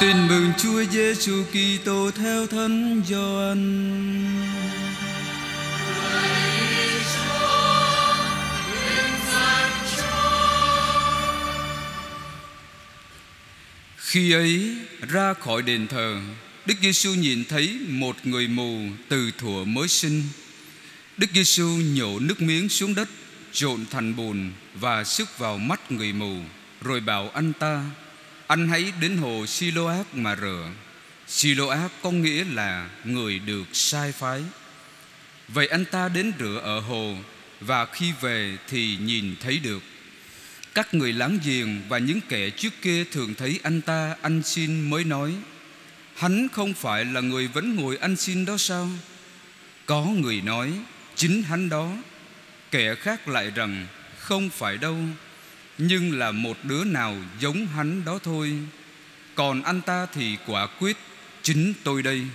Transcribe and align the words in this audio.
Tin 0.00 0.28
mừng 0.28 0.52
Chúa 0.58 0.84
Giêsu 0.84 1.44
Kitô 1.44 2.10
theo 2.10 2.46
Thánh 2.46 3.02
Gioan. 3.08 3.60
Khi 13.96 14.32
ấy 14.32 14.76
ra 15.08 15.34
khỏi 15.34 15.62
đền 15.62 15.86
thờ, 15.86 16.20
Đức 16.66 16.74
Giêsu 16.82 17.14
nhìn 17.14 17.44
thấy 17.48 17.78
một 17.88 18.16
người 18.24 18.48
mù 18.48 18.78
từ 19.08 19.30
thuở 19.38 19.64
mới 19.64 19.88
sinh. 19.88 20.22
Đức 21.16 21.30
Giêsu 21.34 21.68
nhổ 21.94 22.18
nước 22.18 22.42
miếng 22.42 22.68
xuống 22.68 22.94
đất, 22.94 23.08
trộn 23.52 23.86
thành 23.90 24.16
bùn 24.16 24.52
và 24.74 25.04
sức 25.04 25.38
vào 25.38 25.58
mắt 25.58 25.92
người 25.92 26.12
mù, 26.12 26.36
rồi 26.82 27.00
bảo 27.00 27.30
anh 27.34 27.52
ta: 27.52 27.84
anh 28.50 28.68
hãy 28.68 28.92
đến 29.00 29.16
hồ 29.16 29.46
Siloác 29.46 30.14
mà 30.14 30.36
rửa 30.36 30.68
Siloác 31.26 31.90
có 32.02 32.10
nghĩa 32.10 32.44
là 32.44 32.90
người 33.04 33.38
được 33.38 33.64
sai 33.72 34.12
phái. 34.12 34.42
Vậy 35.48 35.66
anh 35.66 35.84
ta 35.84 36.08
đến 36.08 36.32
rửa 36.38 36.60
ở 36.64 36.80
hồ, 36.80 37.16
Và 37.60 37.86
khi 37.86 38.12
về 38.20 38.56
thì 38.68 38.96
nhìn 39.00 39.34
thấy 39.40 39.58
được. 39.58 39.82
Các 40.74 40.94
người 40.94 41.12
láng 41.12 41.38
giềng 41.44 41.82
và 41.88 41.98
những 41.98 42.20
kẻ 42.28 42.50
trước 42.50 42.72
kia 42.82 43.04
thường 43.04 43.34
thấy 43.34 43.60
anh 43.62 43.80
ta 43.80 44.16
ăn 44.22 44.42
xin 44.42 44.90
mới 44.90 45.04
nói, 45.04 45.34
Hắn 46.16 46.48
không 46.52 46.74
phải 46.74 47.04
là 47.04 47.20
người 47.20 47.46
vẫn 47.48 47.76
ngồi 47.76 47.96
ăn 47.96 48.16
xin 48.16 48.44
đó 48.44 48.56
sao? 48.56 48.88
Có 49.86 50.02
người 50.04 50.40
nói, 50.40 50.72
chính 51.14 51.42
hắn 51.42 51.68
đó. 51.68 51.92
Kẻ 52.70 52.94
khác 52.94 53.28
lại 53.28 53.50
rằng, 53.54 53.86
không 54.18 54.50
phải 54.50 54.76
đâu 54.76 54.96
nhưng 55.80 56.18
là 56.18 56.30
một 56.30 56.56
đứa 56.62 56.84
nào 56.84 57.16
giống 57.40 57.66
hắn 57.66 58.04
đó 58.04 58.18
thôi. 58.22 58.52
Còn 59.34 59.62
anh 59.62 59.80
ta 59.80 60.06
thì 60.06 60.36
quả 60.46 60.66
quyết 60.66 60.96
Chính 61.42 61.72
tôi 61.84 62.02
đây. 62.02 62.26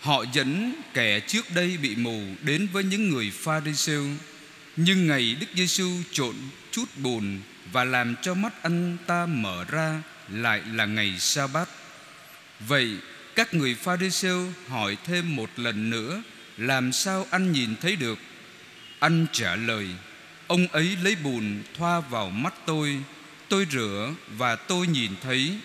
Họ 0.00 0.24
dẫn 0.32 0.74
kẻ 0.94 1.20
trước 1.20 1.44
đây 1.54 1.76
bị 1.76 1.96
mù 1.96 2.22
Đến 2.42 2.68
với 2.72 2.84
những 2.84 3.08
người 3.08 3.30
pha 3.30 3.60
ri 3.60 3.72
rêu 3.72 4.04
Nhưng 4.76 5.06
ngày 5.06 5.36
Đức 5.40 5.46
Giêsu 5.54 5.90
trộn 6.12 6.34
chút 6.70 6.84
bùn 6.96 7.40
Và 7.72 7.84
làm 7.84 8.14
cho 8.22 8.34
mắt 8.34 8.62
anh 8.62 8.96
ta 9.06 9.26
mở 9.26 9.64
ra 9.64 10.02
Lại 10.28 10.62
là 10.72 10.86
ngày 10.86 11.14
sa 11.18 11.46
bát 11.46 11.68
Vậy 12.60 12.96
các 13.34 13.54
người 13.54 13.74
pha 13.74 13.96
ri 13.96 14.10
rêu 14.10 14.52
hỏi 14.68 14.96
thêm 15.04 15.36
một 15.36 15.50
lần 15.56 15.90
nữa, 15.90 16.22
Làm 16.56 16.92
sao 16.92 17.26
anh 17.30 17.52
nhìn 17.52 17.74
thấy 17.82 17.96
được? 17.96 18.18
Anh 18.98 19.26
trả 19.32 19.56
lời 19.56 19.88
Ông 20.48 20.66
ấy 20.68 20.96
lấy 21.02 21.16
bùn 21.22 21.62
thoa 21.74 22.00
vào 22.00 22.30
mắt 22.30 22.54
tôi. 22.66 22.96
Tôi 23.48 23.66
rửa 23.72 24.14
và 24.36 24.56
tôi 24.56 24.86
nhìn 24.86 25.10
thấy. 25.22 25.58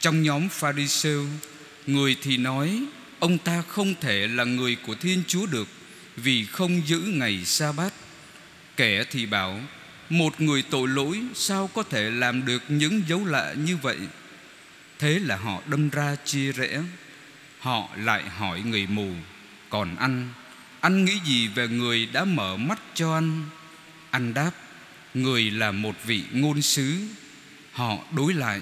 Trong 0.00 0.22
nhóm 0.22 0.48
Pharisêu, 0.48 1.26
Người 1.86 2.16
thì 2.22 2.36
nói, 2.36 2.84
Ông 3.18 3.38
ta 3.38 3.62
không 3.68 3.94
thể 4.00 4.26
là 4.26 4.44
người 4.44 4.76
của 4.86 4.94
Thiên 4.94 5.22
Chúa 5.26 5.46
được 5.46 5.68
Vì 6.16 6.44
không 6.44 6.82
giữ 6.86 6.98
ngày 6.98 7.44
sa 7.44 7.72
bát 7.72 7.92
Kẻ 8.76 9.04
thì 9.10 9.26
bảo, 9.26 9.60
Một 10.10 10.40
người 10.40 10.62
tội 10.62 10.88
lỗi 10.88 11.22
Sao 11.34 11.70
có 11.74 11.82
thể 11.82 12.10
làm 12.10 12.44
được 12.44 12.62
những 12.68 13.02
dấu 13.08 13.24
lạ 13.24 13.54
như 13.64 13.76
vậy? 13.76 13.98
Thế 14.98 15.18
là 15.18 15.36
họ 15.36 15.62
đâm 15.66 15.88
ra 15.88 16.16
chia 16.24 16.52
rẽ. 16.52 16.82
Họ 17.58 17.88
lại 17.96 18.22
hỏi 18.28 18.62
người 18.62 18.86
mù, 18.86 19.12
Còn 19.70 19.96
anh 19.96 20.28
Anh 20.80 21.04
nghĩ 21.04 21.18
gì 21.24 21.48
về 21.48 21.68
người 21.68 22.08
đã 22.12 22.24
mở 22.24 22.56
mắt 22.56 22.80
cho 22.94 23.14
anh 23.14 23.42
anh 24.10 24.34
đáp, 24.34 24.50
Người 25.14 25.50
là 25.50 25.72
một 25.72 25.94
vị 26.04 26.22
ngôn 26.32 26.62
sứ. 26.62 26.98
Họ 27.72 27.98
đối 28.12 28.34
lại. 28.34 28.60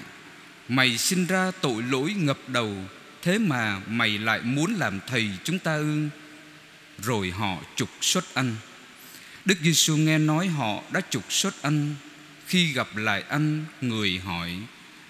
Mày 0.69 0.97
sinh 0.97 1.25
ra 1.25 1.51
tội 1.61 1.83
lỗi 1.83 2.13
ngập 2.17 2.37
đầu, 2.47 2.75
Thế 3.21 3.37
mà 3.37 3.81
mày 3.87 4.17
lại 4.17 4.41
muốn 4.41 4.75
làm 4.75 4.99
thầy 5.07 5.29
chúng 5.43 5.59
ta 5.59 5.75
ư? 5.75 6.07
Rồi 6.99 7.31
họ 7.31 7.57
trục 7.75 7.89
xuất 8.01 8.33
anh. 8.33 8.55
Đức 9.45 9.57
Giêsu 9.61 9.97
nghe 9.97 10.17
nói 10.17 10.47
họ 10.47 10.83
đã 10.91 11.01
trục 11.09 11.23
xuất 11.29 11.61
anh. 11.61 11.95
Khi 12.47 12.73
gặp 12.73 12.95
lại 12.95 13.23
anh, 13.29 13.65
Người 13.81 14.19
hỏi, 14.19 14.51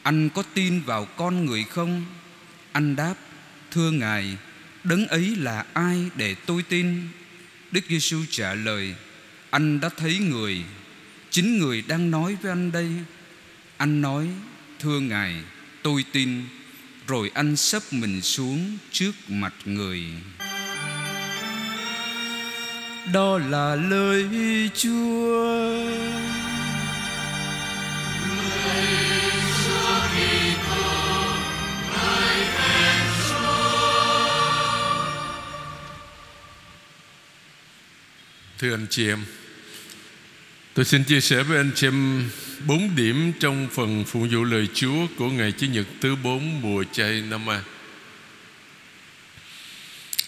Anh 0.04 0.30
có 0.30 0.44
tin 0.54 0.82
vào 0.82 1.06
con 1.06 1.46
người 1.46 1.64
không? 1.64 2.06
Anh 2.72 2.96
đáp, 2.96 3.16
Thưa 3.72 3.92
Ngài, 3.92 4.38
Đấng 4.84 5.08
ấy 5.08 5.36
là 5.36 5.66
ai 5.74 6.10
để 6.16 6.36
tôi 6.46 6.64
tin? 6.64 7.08
Đức 7.72 7.82
Giêsu 7.90 8.20
trả 8.30 8.54
lời 8.54 8.96
anh 9.50 9.80
đã 9.80 9.90
thấy 9.90 10.18
người, 10.18 10.64
Chính 11.30 11.60
người 11.60 11.84
đang 11.88 12.12
nói 12.12 12.38
với 12.42 12.52
anh 12.52 12.72
đây. 12.72 12.90
Anh 13.78 14.02
nói, 14.02 14.28
Thưa 14.80 15.00
Ngài, 15.00 15.36
tôi 15.84 16.06
tin, 16.12 16.44
Rồi 17.08 17.32
anh 17.34 17.56
sấp 17.56 17.84
mình 17.92 18.22
xuống 18.22 18.78
trước 18.92 19.12
mặt 19.28 19.54
người. 19.66 20.04
Đó 23.14 23.38
là 23.38 23.76
lời 23.76 24.30
Chúa. 24.76 25.90
Thưa 38.60 38.74
anh 38.74 38.88
chị 38.90 39.08
em 39.08 39.26
Tôi 40.80 40.86
xin 40.86 41.04
chia 41.04 41.22
sẻ 41.22 41.44
với 41.44 41.58
anh 41.58 41.72
chị 41.76 41.88
em 41.88 42.30
bốn 42.68 42.96
điểm 42.96 43.34
trong 43.40 43.68
phần 43.74 44.04
phụ 44.08 44.28
vụ 44.32 44.44
lời 44.44 44.68
Chúa 44.74 45.08
của 45.18 45.30
ngày 45.30 45.52
Chủ 45.52 45.68
nhật 45.68 45.86
thứ 46.02 46.16
bốn 46.16 46.62
mùa 46.62 46.84
chay 46.92 47.22
năm 47.22 47.50
A. 47.50 47.62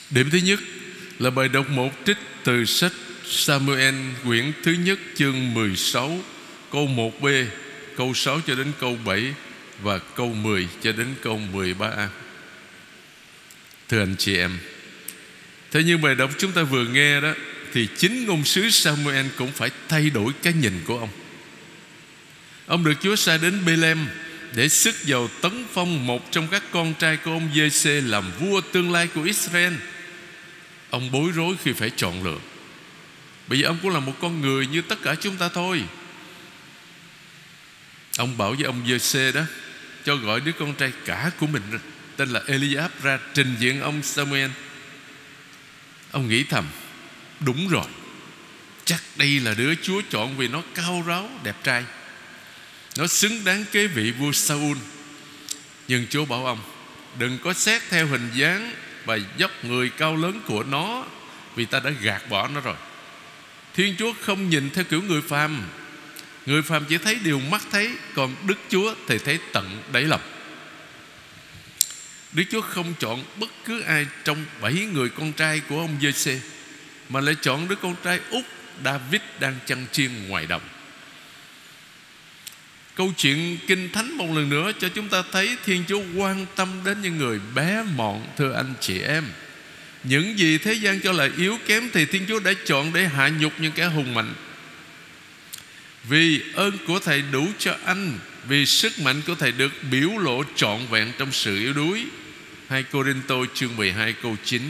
Điểm 0.10 0.30
thứ 0.30 0.38
nhất 0.38 0.60
là 1.20 1.30
bài 1.30 1.50
đọc 1.50 1.70
một 1.70 1.90
trích 2.06 2.18
từ 2.44 2.66
sách 2.66 2.92
Samuel 3.26 3.96
quyển 4.24 4.52
thứ 4.64 4.72
nhất 4.72 5.00
chương 5.16 5.54
16 5.54 6.20
câu 6.72 6.88
1b, 6.88 7.46
câu 7.98 8.14
6 8.14 8.42
cho 8.48 8.56
đến 8.56 8.72
câu 8.80 8.98
7 9.06 9.34
và 9.82 9.98
câu 9.98 10.34
10 10.34 10.68
cho 10.82 10.92
đến 10.92 11.08
câu 11.22 11.42
13a. 11.54 12.08
Thưa 13.90 14.00
anh 14.00 14.16
chị 14.18 14.38
em, 14.38 14.60
thế 15.72 15.84
nhưng 15.86 16.02
bài 16.02 16.16
đọc 16.16 16.32
chúng 16.38 16.52
ta 16.52 16.64
vừa 16.64 16.86
nghe 16.86 17.22
đó 17.22 17.34
thì 17.74 17.88
chính 17.98 18.26
ngôn 18.26 18.46
sứ 18.46 18.70
Samuel 18.70 19.26
cũng 19.38 19.52
phải 19.52 19.70
thay 19.90 20.10
đổi 20.10 20.34
cái 20.44 20.54
nhìn 20.54 20.82
của 20.86 21.00
ông. 21.00 21.10
Ông 22.66 22.84
được 22.84 22.94
Chúa 23.02 23.16
sai 23.16 23.38
đến 23.38 23.66
Bethlehem 23.66 24.08
để 24.56 24.70
sức 24.70 25.04
dầu 25.04 25.30
tấn 25.42 25.66
phong 25.74 26.08
một 26.08 26.32
trong 26.32 26.48
các 26.48 26.64
con 26.72 26.94
trai 26.94 27.18
của 27.18 27.32
ông 27.32 27.50
giê 27.72 28.02
làm 28.02 28.32
vua 28.40 28.62
tương 28.62 28.92
lai 28.92 29.08
của 29.08 29.24
Israel. 29.24 29.74
Ông 30.90 31.12
bối 31.12 31.32
rối 31.36 31.56
khi 31.64 31.74
phải 31.74 31.90
chọn 31.90 32.24
lựa. 32.24 32.38
Bởi 33.48 33.58
vì 33.58 33.64
ông 33.64 33.78
cũng 33.82 33.92
là 33.92 34.00
một 34.00 34.14
con 34.22 34.42
người 34.42 34.68
như 34.68 34.82
tất 34.82 35.00
cả 35.04 35.16
chúng 35.22 35.36
ta 35.36 35.50
thôi. 35.50 35.84
Ông 38.18 38.38
bảo 38.38 38.54
với 38.54 38.66
ông 38.66 39.00
giê 39.00 39.32
đó, 39.32 39.42
cho 40.06 40.16
gọi 40.16 40.42
đứa 40.42 40.52
con 40.52 40.74
trai 40.74 40.92
cả 41.06 41.32
của 41.40 41.48
mình 41.48 41.62
tên 42.16 42.30
là 42.30 42.42
Eliab 42.48 42.92
ra 43.04 43.20
trình 43.34 43.56
diện 43.60 43.82
ông 43.82 44.04
Samuel. 44.04 44.50
Ông 46.12 46.30
nghĩ 46.30 46.44
thầm 46.44 46.66
Đúng 47.46 47.68
rồi. 47.68 47.86
Chắc 48.86 49.04
đây 49.16 49.40
là 49.40 49.54
đứa 49.54 49.76
Chúa 49.76 50.02
chọn 50.10 50.38
vì 50.38 50.48
nó 50.48 50.62
cao 50.76 51.04
ráo, 51.08 51.30
đẹp 51.44 51.56
trai. 51.64 51.84
Nó 52.98 53.08
xứng 53.08 53.44
đáng 53.44 53.66
kế 53.72 53.88
vị 53.88 54.12
vua 54.12 54.32
Saul. 54.32 54.78
Nhưng 55.88 56.08
Chúa 56.10 56.26
bảo 56.26 56.46
ông, 56.46 56.60
Đừng 57.20 57.38
có 57.44 57.54
xét 57.54 57.82
theo 57.90 58.08
hình 58.08 58.30
dáng 58.36 58.74
Và 59.06 59.20
dốc 59.38 59.52
người 59.66 59.90
cao 59.90 60.16
lớn 60.16 60.42
của 60.48 60.64
nó, 60.64 61.06
Vì 61.56 61.66
ta 61.66 61.80
đã 61.80 61.90
gạt 61.90 62.30
bỏ 62.30 62.48
nó 62.48 62.62
rồi. 62.62 62.76
Thiên 63.74 63.96
Chúa 64.00 64.14
không 64.22 64.50
nhìn 64.50 64.70
theo 64.70 64.84
kiểu 64.84 65.02
người 65.02 65.22
phàm. 65.22 65.62
Người 66.46 66.62
phàm 66.62 66.86
chỉ 66.86 66.98
thấy 66.98 67.16
điều 67.16 67.40
mắt 67.40 67.62
thấy, 67.72 67.92
Còn 68.16 68.36
Đức 68.48 68.58
Chúa 68.70 68.96
thì 69.08 69.18
thấy 69.18 69.40
tận 69.54 69.82
đáy 69.92 70.04
lòng. 70.04 70.22
Đức 72.32 72.44
Chúa 72.52 72.62
không 72.62 72.94
chọn 73.00 73.24
bất 73.40 73.50
cứ 73.66 73.82
ai 73.82 74.08
Trong 74.24 74.46
bảy 74.62 74.74
người 74.74 75.10
con 75.10 75.34
trai 75.34 75.62
của 75.70 75.80
ông 75.80 75.98
Giê-xê 76.02 76.40
mà 77.12 77.22
lại 77.22 77.36
chọn 77.42 77.68
đứa 77.68 77.76
con 77.76 77.96
trai 78.04 78.20
út 78.30 78.44
David 78.86 79.22
đang 79.40 79.56
chăn 79.66 79.86
chiên 79.92 80.28
ngoài 80.28 80.46
đồng. 80.46 80.62
Câu 82.96 83.14
chuyện 83.18 83.58
Kinh 83.68 83.90
Thánh 83.94 84.18
một 84.18 84.36
lần 84.36 84.50
nữa 84.50 84.72
cho 84.80 84.90
chúng 84.90 85.10
ta 85.10 85.24
thấy 85.32 85.58
Thiên 85.66 85.84
Chúa 85.88 86.02
quan 86.16 86.46
tâm 86.56 86.70
đến 86.86 87.02
những 87.02 87.18
người 87.18 87.40
bé 87.56 87.84
mọn, 87.96 88.28
Thưa 88.38 88.54
anh 88.54 88.74
chị 88.80 89.02
em. 89.02 89.26
Những 90.04 90.40
gì 90.40 90.58
thế 90.58 90.74
gian 90.74 91.00
cho 91.00 91.12
là 91.12 91.30
yếu 91.38 91.58
kém 91.66 91.90
Thì 91.94 92.06
Thiên 92.06 92.26
Chúa 92.28 92.40
đã 92.40 92.52
chọn 92.66 92.94
để 92.94 93.08
hạ 93.08 93.30
nhục 93.30 93.54
những 93.60 93.72
kẻ 93.72 93.86
hùng 93.86 94.14
mạnh. 94.14 94.34
Vì 96.04 96.42
ơn 96.54 96.78
của 96.88 97.00
Thầy 97.00 97.22
đủ 97.32 97.48
cho 97.58 97.76
anh, 97.86 98.20
Vì 98.48 98.66
sức 98.66 99.00
mạnh 99.00 99.22
của 99.28 99.36
Thầy 99.36 99.52
được 99.52 99.72
biểu 99.92 100.10
lộ 100.18 100.44
trọn 100.56 100.80
vẹn 100.90 101.12
trong 101.18 101.32
sự 101.32 101.60
yếu 101.60 101.74
đuối. 101.74 102.06
2 102.70 102.84
Corinto 102.84 103.36
chương 103.54 103.76
12 103.76 104.14
câu 104.14 104.36
9 104.44 104.62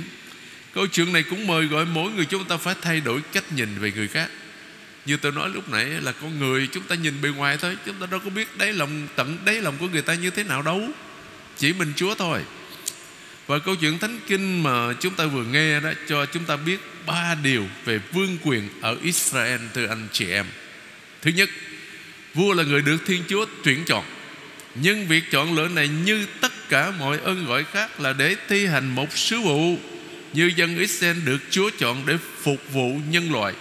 Câu 0.74 0.88
chuyện 0.88 1.14
này 1.14 1.24
cũng 1.24 1.48
mời 1.48 1.66
gọi 1.66 1.86
mỗi 1.86 2.12
người 2.12 2.26
chúng 2.26 2.46
ta 2.46 2.58
phải 2.58 2.76
thay 2.82 3.00
đổi 3.00 3.22
cách 3.34 3.52
nhìn 3.56 3.80
về 3.80 3.92
người 3.92 4.08
khác. 4.08 4.30
Như 5.06 5.18
tôi 5.18 5.32
nói 5.32 5.50
lúc 5.50 5.70
nãy 5.70 5.86
là 5.86 6.12
con 6.12 6.40
người 6.40 6.68
chúng 6.72 6.84
ta 6.84 6.96
nhìn 6.96 7.22
bề 7.22 7.30
ngoài 7.30 7.58
thôi, 7.58 7.78
Chúng 7.86 7.96
ta 7.96 8.06
đâu 8.12 8.20
có 8.24 8.30
biết 8.30 8.58
đáy 8.58 8.74
lòng 8.74 9.08
tận 9.16 9.38
đáy 9.46 9.62
lòng 9.62 9.78
của 9.80 9.88
người 9.88 10.02
ta 10.02 10.14
như 10.14 10.30
thế 10.30 10.44
nào 10.44 10.62
đâu. 10.62 10.90
Chỉ 11.58 11.74
mình 11.74 11.94
Chúa 11.96 12.16
thôi. 12.16 12.42
Và 13.48 13.60
câu 13.60 13.76
chuyện 13.76 14.00
thánh 14.00 14.20
kinh 14.28 14.64
mà 14.64 14.94
chúng 15.00 15.16
ta 15.16 15.26
vừa 15.26 15.44
nghe 15.44 15.80
đó 15.80 15.92
cho 16.08 16.26
chúng 16.26 16.44
ta 16.44 16.56
biết 16.56 16.80
ba 17.06 17.36
điều 17.44 17.66
về 17.86 18.00
vương 18.14 18.38
quyền 18.44 18.70
ở 18.82 18.98
Israel 19.04 19.62
thưa 19.74 19.88
anh 19.88 20.08
chị 20.12 20.32
em. 20.32 20.46
Thứ 21.22 21.32
nhất, 21.32 21.50
vua 22.34 22.54
là 22.54 22.64
người 22.64 22.82
được 22.82 22.98
Thiên 23.06 23.24
Chúa 23.28 23.46
tuyển 23.64 23.84
chọn. 23.86 24.06
Nhưng 24.76 25.08
việc 25.08 25.24
chọn 25.32 25.56
lựa 25.56 25.68
này 25.68 25.88
như 25.88 26.26
tất 26.42 26.70
cả 26.70 26.92
mọi 27.00 27.20
ơn 27.24 27.46
gọi 27.46 27.64
khác 27.64 28.00
là 28.00 28.14
để 28.14 28.36
thi 28.48 28.66
hành 28.66 28.96
một 28.96 29.18
sứ 29.18 29.40
vụ 29.40 29.78
như 30.34 30.52
dân 30.56 30.78
Israel 30.78 31.18
được 31.26 31.40
Chúa 31.50 31.70
chọn 31.80 32.06
để 32.06 32.18
phục 32.42 32.62
vụ 32.74 33.00
nhân 33.10 33.32
loại, 33.32 33.54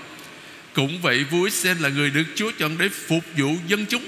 cũng 0.72 1.02
vậy 1.02 1.24
vua 1.24 1.44
Israel 1.44 1.82
là 1.82 1.88
người 1.88 2.10
được 2.10 2.24
Chúa 2.34 2.50
chọn 2.58 2.78
để 2.78 2.88
phục 2.88 3.24
vụ 3.36 3.56
dân 3.66 3.86
chúng. 3.86 4.04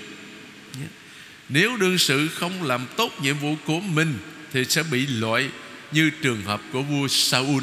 Nếu 1.48 1.76
đương 1.76 1.98
sự 1.98 2.28
không 2.28 2.62
làm 2.62 2.86
tốt 2.96 3.12
nhiệm 3.22 3.38
vụ 3.38 3.56
của 3.64 3.80
mình 3.80 4.18
Thì 4.52 4.64
sẽ 4.64 4.82
bị 4.82 5.06
loại 5.06 5.48
như 5.92 6.10
trường 6.22 6.42
hợp 6.42 6.60
của 6.72 6.82
vua 6.82 7.08
Saul. 7.08 7.62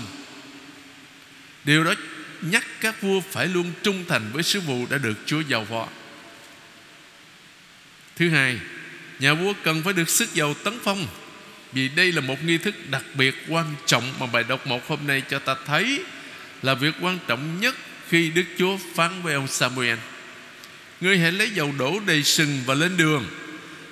Điều 1.63 1.83
đó 1.83 1.93
nhắc 2.41 2.67
các 2.81 3.01
vua 3.01 3.21
phải 3.31 3.47
luôn 3.47 3.71
trung 3.83 4.05
thành 4.07 4.29
với 4.33 4.43
sứ 4.43 4.59
vụ 4.59 4.85
đã 4.89 4.97
được 4.97 5.17
Chúa 5.25 5.41
giao 5.41 5.65
phó. 5.65 5.87
Thứ 8.15 8.29
hai, 8.29 8.59
Nhà 9.19 9.33
vua 9.33 9.53
cần 9.63 9.81
phải 9.83 9.93
được 9.93 10.09
sức 10.09 10.33
giàu 10.33 10.53
tấn 10.53 10.79
phong. 10.83 11.07
Vì 11.73 11.89
đây 11.89 12.11
là 12.11 12.21
một 12.21 12.43
nghi 12.43 12.57
thức 12.57 12.75
đặc 12.89 13.03
biệt 13.13 13.35
quan 13.47 13.75
trọng 13.85 14.13
Mà 14.19 14.25
bài 14.25 14.43
đọc 14.49 14.67
một 14.67 14.87
hôm 14.87 14.99
nay 15.07 15.23
cho 15.29 15.39
ta 15.39 15.55
thấy 15.65 16.03
Là 16.61 16.73
việc 16.73 16.95
quan 17.01 17.19
trọng 17.27 17.61
nhất 17.61 17.75
khi 18.09 18.29
Đức 18.29 18.43
Chúa 18.57 18.77
phán 18.95 19.21
với 19.21 19.33
ông 19.33 19.47
Samuel. 19.47 19.97
Ngươi 21.01 21.17
hãy 21.17 21.31
lấy 21.31 21.49
dầu 21.49 21.73
đổ 21.79 21.99
đầy 22.07 22.23
sừng 22.23 22.61
và 22.65 22.73
lên 22.73 22.97
đường. 22.97 23.27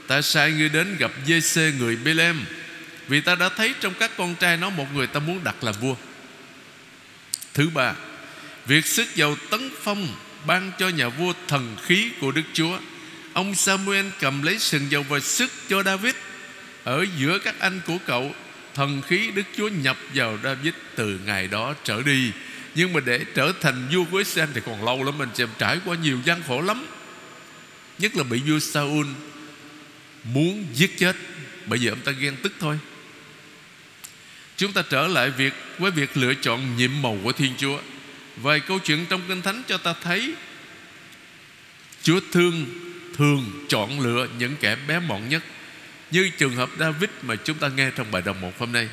Ta 0.08 0.22
sai 0.22 0.52
ngươi 0.52 0.70
đến 0.70 0.96
gặp 1.00 1.12
giê 1.42 1.72
người 1.80 1.96
Bê-lem, 1.96 2.46
Vì 3.08 3.22
ta 3.22 3.36
đã 3.36 3.50
thấy 3.50 3.74
trong 3.80 3.94
các 4.00 4.12
con 4.18 4.36
trai 4.36 4.58
nó 4.58 4.70
Một 4.70 4.86
người 4.94 5.08
ta 5.08 5.20
muốn 5.20 5.44
đặt 5.44 5.64
làm 5.64 5.76
vua. 5.82 5.96
Thứ 7.54 7.70
ba, 7.70 7.94
Việc 8.66 8.86
sức 8.86 9.16
dầu 9.16 9.36
tấn 9.50 9.70
phong 9.84 10.08
Ban 10.46 10.72
cho 10.80 10.90
nhà 10.90 11.10
vua 11.10 11.34
thần 11.48 11.76
khí 11.86 12.10
của 12.22 12.32
Đức 12.32 12.42
Chúa. 12.54 12.80
Ông 13.34 13.56
Samuel 13.56 14.06
cầm 14.20 14.42
lấy 14.42 14.60
sừng 14.60 14.92
dầu 14.92 15.06
và 15.10 15.20
sức 15.20 15.52
cho 15.70 15.84
David. 15.84 16.14
Ở 16.88 17.06
giữa 17.18 17.40
các 17.40 17.60
anh 17.60 17.82
của 17.86 17.98
cậu, 18.06 18.36
Thần 18.74 19.02
khí 19.02 19.32
Đức 19.36 19.44
Chúa 19.58 19.68
nhập 19.68 19.98
vào 20.14 20.38
David 20.44 20.74
từ 20.96 21.20
ngày 21.26 21.48
đó 21.48 21.74
trở 21.84 22.02
đi. 22.02 22.32
Nhưng 22.76 22.94
mà 22.94 23.00
để 23.00 23.26
trở 23.36 23.54
thành 23.62 23.88
vua 23.92 24.04
của 24.12 24.18
Israel 24.18 24.50
thì 24.54 24.62
còn 24.66 24.86
lâu 24.86 25.04
lắm 25.04 25.18
Mình 25.18 25.30
sẽ 25.34 25.46
trải 25.58 25.80
qua 25.86 25.96
nhiều 26.04 26.20
gian 26.26 26.42
khổ 26.48 26.62
lắm. 26.62 26.86
Nhất 28.00 28.16
là 28.16 28.24
bị 28.24 28.40
vua 28.40 28.60
Saul 28.60 29.06
Muốn 30.24 30.66
giết 30.74 30.98
chết. 30.98 31.16
Bởi 31.66 31.80
vì 31.80 31.88
ông 31.88 32.00
ta 32.00 32.12
ghen 32.12 32.36
tức 32.44 32.54
thôi. 32.60 32.80
Chúng 34.58 34.74
ta 34.74 34.84
trở 34.90 35.08
lại 35.08 35.30
việc, 35.30 35.54
với 35.78 35.92
việc 35.92 36.18
lựa 36.18 36.34
chọn 36.34 36.78
nhiệm 36.78 37.02
màu 37.02 37.18
của 37.24 37.32
Thiên 37.32 37.54
Chúa. 37.58 37.80
Vài 38.36 38.60
câu 38.60 38.80
chuyện 38.80 39.06
trong 39.10 39.22
Kinh 39.28 39.42
Thánh 39.42 39.64
cho 39.68 39.78
ta 39.78 39.94
thấy, 40.04 40.34
Chúa 42.04 42.20
thương, 42.32 42.66
thường 43.18 43.66
chọn 43.70 44.00
lựa 44.00 44.28
những 44.40 44.56
kẻ 44.62 44.76
bé 44.88 45.00
mọn 45.00 45.30
nhất. 45.30 45.44
Như 46.12 46.30
trường 46.38 46.56
hợp 46.56 46.70
David 46.80 47.10
mà 47.22 47.36
chúng 47.36 47.58
ta 47.58 47.68
nghe 47.68 47.92
trong 47.96 48.12
bài 48.12 48.22
đồng 48.22 48.42
một 48.42 48.60
hôm 48.60 48.72
nay. 48.72 48.90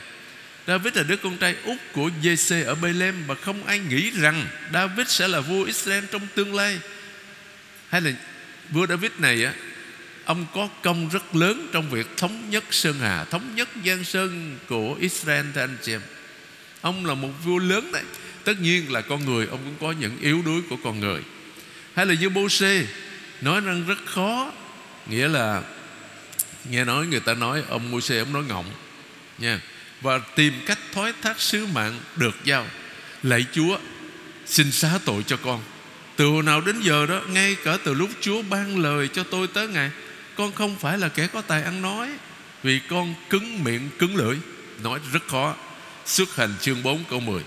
David 0.66 0.94
là 0.94 1.02
đứa 1.02 1.16
con 1.16 1.36
trai 1.36 1.56
út 1.64 1.76
của 1.92 2.10
Giê-xê 2.22 2.64
ở 2.64 2.74
Bethlehem 2.74 3.26
Và 3.26 3.34
không 3.34 3.66
ai 3.66 3.78
nghĩ 3.78 4.10
rằng 4.10 4.46
David 4.72 5.08
sẽ 5.08 5.28
là 5.28 5.40
vua 5.40 5.64
Israel 5.64 6.04
trong 6.10 6.26
tương 6.34 6.54
lai. 6.54 6.78
Hay 7.88 8.00
là 8.00 8.10
vua 8.70 8.86
David 8.86 9.10
này 9.18 9.44
á, 9.44 9.52
Ông 10.24 10.46
có 10.54 10.68
công 10.82 11.08
rất 11.08 11.36
lớn 11.36 11.68
trong 11.72 11.90
việc 11.90 12.06
thống 12.16 12.50
nhất 12.50 12.64
Sơn 12.70 12.96
Hà, 13.00 13.24
Thống 13.24 13.54
nhất 13.54 13.68
Giang 13.86 14.04
Sơn 14.04 14.58
của 14.68 14.96
Israel, 15.00 15.46
thưa 15.54 15.60
anh 15.60 15.76
chị 15.82 15.92
em. 15.92 16.00
Ông 16.80 17.06
là 17.06 17.14
một 17.14 17.30
vua 17.44 17.58
lớn 17.58 17.92
đấy. 17.92 18.02
Tất 18.44 18.60
nhiên 18.60 18.92
là 18.92 19.00
con 19.00 19.24
người 19.24 19.46
Ông 19.46 19.60
cũng 19.64 19.76
có 19.80 20.00
những 20.00 20.18
yếu 20.20 20.42
đuối 20.42 20.62
của 20.70 20.76
con 20.84 21.00
người. 21.00 21.20
Hay 21.94 22.06
là 22.06 22.14
như 22.14 22.28
Bô 22.28 22.48
Sê 22.48 22.86
Nói 23.40 23.60
rằng 23.60 23.84
rất 23.88 23.98
khó, 24.06 24.52
Nghĩa 25.06 25.28
là 25.28 25.62
Nghe 26.70 26.84
nói 26.84 27.06
người 27.06 27.20
ta 27.20 27.34
nói 27.34 27.62
Ông 27.68 27.92
Mô-xê 27.92 28.18
ông 28.18 28.32
nói 28.32 28.42
ngọng, 28.48 28.70
Nha. 29.38 29.60
Và 30.00 30.18
tìm 30.18 30.52
cách 30.66 30.78
thoái 30.92 31.12
thác 31.22 31.40
sứ 31.40 31.66
mạng 31.66 32.00
được 32.16 32.36
giao. 32.44 32.66
Lạy 33.22 33.46
chúa, 33.52 33.78
xin 34.46 34.72
xá 34.72 34.98
tội 35.04 35.22
cho 35.26 35.36
con. 35.36 35.62
Từ 36.16 36.26
hồi 36.26 36.42
nào 36.42 36.60
đến 36.60 36.80
giờ 36.80 37.06
đó, 37.06 37.20
ngay 37.28 37.56
cả 37.64 37.78
từ 37.84 37.94
lúc 37.94 38.10
chúa 38.20 38.42
ban 38.42 38.78
lời 38.78 39.08
cho 39.08 39.22
tôi 39.22 39.46
tới 39.46 39.68
ngày, 39.68 39.90
con 40.36 40.52
không 40.52 40.76
phải 40.76 40.98
là 40.98 41.08
kẻ 41.08 41.26
có 41.26 41.40
tài 41.40 41.62
ăn 41.62 41.82
nói. 41.82 42.08
Vì 42.62 42.80
con 42.88 43.14
cứng 43.30 43.64
miệng, 43.64 43.88
cứng 43.98 44.16
lưỡi. 44.16 44.36
Nói 44.82 45.00
rất 45.12 45.28
khó. 45.28 45.54
Xuất 46.06 46.36
hành 46.36 46.54
chương 46.60 46.82
4 46.82 47.04
câu 47.10 47.20
10 47.20 47.42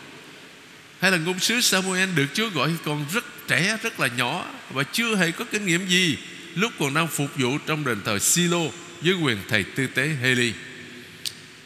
hay 0.99 1.11
là 1.11 1.17
ngôn 1.17 1.39
sứ 1.39 1.61
Samuel 1.61 2.09
được 2.15 2.25
Chúa 2.33 2.49
gọi 2.49 2.71
còn 2.85 3.05
rất 3.13 3.25
trẻ, 3.47 3.77
rất 3.83 3.99
là 3.99 4.07
nhỏ 4.07 4.45
và 4.69 4.83
chưa 4.83 5.15
hề 5.15 5.31
có 5.31 5.45
kinh 5.51 5.65
nghiệm 5.65 5.87
gì. 5.87 6.17
Lúc 6.55 6.71
còn 6.79 6.93
đang 6.93 7.07
phục 7.07 7.29
vụ 7.35 7.57
trong 7.65 7.85
đền 7.85 8.01
thờ 8.05 8.19
Silo 8.19 8.61
dưới 9.01 9.15
quyền 9.15 9.37
thầy 9.47 9.63
tư 9.63 9.87
tế 9.87 10.07
Heli. 10.21 10.53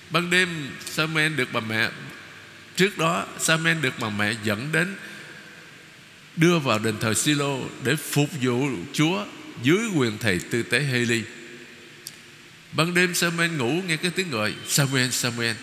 Ban 0.10 0.30
đêm 0.30 0.70
Samuel 0.86 1.36
được 1.36 1.50
bà 1.54 1.60
mẹ, 1.60 1.90
Trước 2.76 2.98
đó 2.98 3.26
Samuel 3.40 3.78
được 3.82 3.94
bà 4.00 4.10
mẹ 4.10 4.36
dẫn 4.44 4.72
đến, 4.72 4.96
Đưa 6.36 6.60
vào 6.60 6.80
đền 6.80 6.96
thờ 7.00 7.14
Silo 7.14 7.58
Để 7.84 7.96
phục 7.96 8.30
vụ 8.42 8.70
Chúa 8.94 9.26
Dưới 9.64 9.88
quyền 9.96 10.18
thầy 10.18 10.40
tư 10.40 10.64
tế 10.64 10.80
Heli. 10.80 11.22
Ban 12.72 12.94
đêm 12.94 13.14
Samuel 13.14 13.52
ngủ 13.52 13.82
nghe 13.88 13.98
cái 13.98 14.12
tiếng 14.12 14.30
gọi 14.30 14.54
Samuel 14.68 15.10
Samuel 15.10 15.56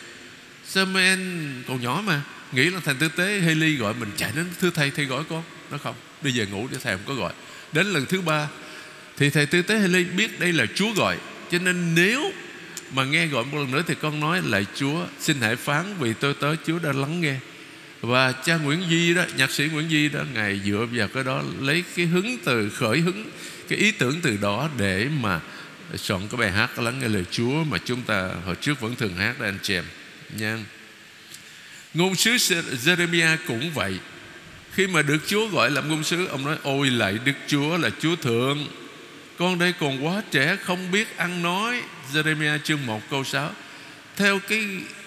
Samuel 0.66 1.20
còn 1.68 1.82
nhỏ 1.82 2.02
mà, 2.06 2.22
Nghĩ 2.52 2.70
là 2.70 2.80
thành 2.84 2.96
tư 2.96 3.08
tế 3.08 3.40
Haley 3.40 3.74
gọi 3.74 3.94
mình, 3.94 4.10
chạy 4.16 4.32
đến 4.36 4.46
Thưa 4.60 4.70
thầy 4.70 4.90
thầy 4.90 5.04
gọi 5.04 5.24
con. 5.28 5.42
Nó 5.70 5.78
không 5.78 5.94
Đi 6.22 6.38
về 6.38 6.46
ngủ 6.46 6.68
để 6.72 6.78
thầy 6.82 6.96
không 6.96 7.06
có 7.06 7.14
gọi. 7.14 7.32
Đến 7.72 7.86
lần 7.86 8.06
thứ 8.06 8.20
ba, 8.20 8.48
Thì 9.16 9.30
thầy 9.30 9.46
tư 9.46 9.62
tế 9.62 9.78
Haley 9.78 10.04
biết 10.04 10.40
đây 10.40 10.52
là 10.52 10.66
Chúa 10.74 10.92
gọi. 10.92 11.16
Cho 11.50 11.58
nên 11.58 11.94
nếu 11.94 12.32
mà 12.92 13.04
nghe 13.04 13.26
gọi 13.26 13.44
một 13.44 13.58
lần 13.58 13.70
nữa 13.70 13.82
thì 13.86 13.94
con 14.00 14.20
nói 14.20 14.42
lại 14.44 14.66
Chúa 14.74 15.06
xin 15.20 15.40
hãy 15.40 15.56
phán 15.56 15.94
vì 15.98 16.12
tôi 16.20 16.34
tới, 16.34 16.56
Chúa 16.66 16.78
đã 16.78 16.92
lắng 16.92 17.20
nghe. 17.20 17.34
Và 18.00 18.32
cha 18.32 18.56
Nguyễn 18.56 18.82
Duy 18.88 19.14
đó, 19.14 19.24
nhạc 19.36 19.50
sĩ 19.50 19.68
Nguyễn 19.72 19.90
Duy 19.90 20.08
đó, 20.08 20.20
ngài 20.34 20.60
dựa 20.64 20.86
vào 20.92 21.08
cái 21.08 21.24
đó 21.24 21.42
lấy 21.60 21.84
cái 21.96 22.06
hứng 22.06 22.38
từ, 22.44 22.70
khởi 22.70 23.00
hứng, 23.00 23.30
cái 23.68 23.78
ý 23.78 23.90
tưởng 23.90 24.20
từ 24.22 24.36
đó 24.36 24.70
để 24.78 25.08
mà 25.20 25.40
soạn 25.96 26.28
cái 26.28 26.38
bài 26.38 26.52
hát, 26.52 26.78
lắng 26.78 26.98
nghe 27.00 27.08
lời 27.08 27.24
Chúa 27.30 27.64
mà 27.64 27.78
chúng 27.84 28.02
ta 28.02 28.30
hồi 28.44 28.56
trước 28.56 28.80
vẫn 28.80 28.96
thường 28.96 29.16
hát 29.16 29.40
đó, 29.40 29.46
anh 29.46 29.58
chị 29.62 29.74
em. 29.74 29.84
Nha. 30.36 30.58
Ngôn 31.94 32.14
sứ 32.14 32.36
Jeremiah 32.84 33.36
cũng 33.46 33.70
vậy. 33.74 33.98
Khi 34.72 34.86
mà 34.86 35.02
được 35.02 35.18
Chúa 35.26 35.48
gọi 35.48 35.70
làm 35.70 35.88
ngôn 35.88 36.04
sứ, 36.04 36.26
ông 36.26 36.44
nói, 36.44 36.56
ôi, 36.62 36.90
lại 36.90 37.18
Đức 37.24 37.32
Chúa 37.46 37.76
là 37.76 37.90
Chúa 38.00 38.16
thượng 38.16 38.66
con 39.38 39.58
đây 39.58 39.74
còn 39.80 40.06
quá 40.06 40.22
trẻ, 40.30 40.56
không 40.62 40.90
biết 40.90 41.16
ăn 41.16 41.42
nói. 41.42 41.82
Jeremiah 42.12 42.58
chương 42.58 42.86
1 42.86 43.02
câu 43.10 43.24
6 43.24 43.50
Theo 44.16 44.38
cái 44.38 44.66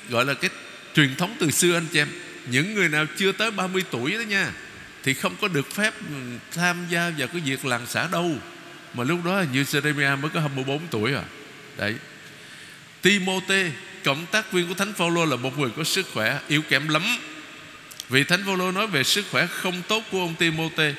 gọi 0.10 0.26
là 0.26 0.34
cái 0.34 0.50
truyền 0.96 1.16
thống 1.16 1.36
từ 1.40 1.52
xưa 1.52 1.74
anh 1.74 1.86
chị 1.94 2.00
em, 2.00 2.08
Những 2.46 2.74
người 2.74 2.90
nào 2.90 3.06
chưa 3.18 3.32
tới 3.32 3.52
30 3.52 3.84
tuổi 3.92 4.12
đó 4.12 4.22
nha, 4.22 4.52
Thì 5.04 5.14
không 5.14 5.36
có 5.42 5.48
được 5.48 5.72
phép 5.72 5.94
tham 6.56 6.86
gia 6.90 7.10
vào 7.18 7.28
cái 7.28 7.42
việc 7.46 7.66
làng 7.66 7.86
xã 7.88 8.08
đâu. 8.12 8.36
Mà 8.94 9.04
lúc 9.04 9.26
đó 9.26 9.44
như 9.54 9.64
Jeremiah 9.64 10.18
mới 10.18 10.32
có 10.34 10.40
24 10.40 10.88
tuổi 10.88 11.14
à. 11.14 11.24
Đấy. 11.78 11.96
Timote 13.02 13.72
Cộng 14.04 14.26
tác 14.26 14.52
viên 14.52 14.68
của 14.68 14.74
Thánh 14.74 14.94
Phaolô 14.94 15.26
là 15.26 15.36
một 15.36 15.60
người 15.60 15.70
có 15.78 15.84
sức 15.84 16.06
khỏe 16.14 16.40
yếu 16.48 16.62
kém 16.62 16.88
lắm. 16.88 17.04
Vì 18.10 18.24
Thánh 18.24 18.44
Phaolô 18.46 18.72
nói 18.72 18.88
về 18.88 19.04
sức 19.04 19.26
khỏe 19.32 19.48
không 19.48 19.82
tốt 19.88 20.04
của 20.12 20.20
ông 20.20 20.36
Timote 20.36 20.94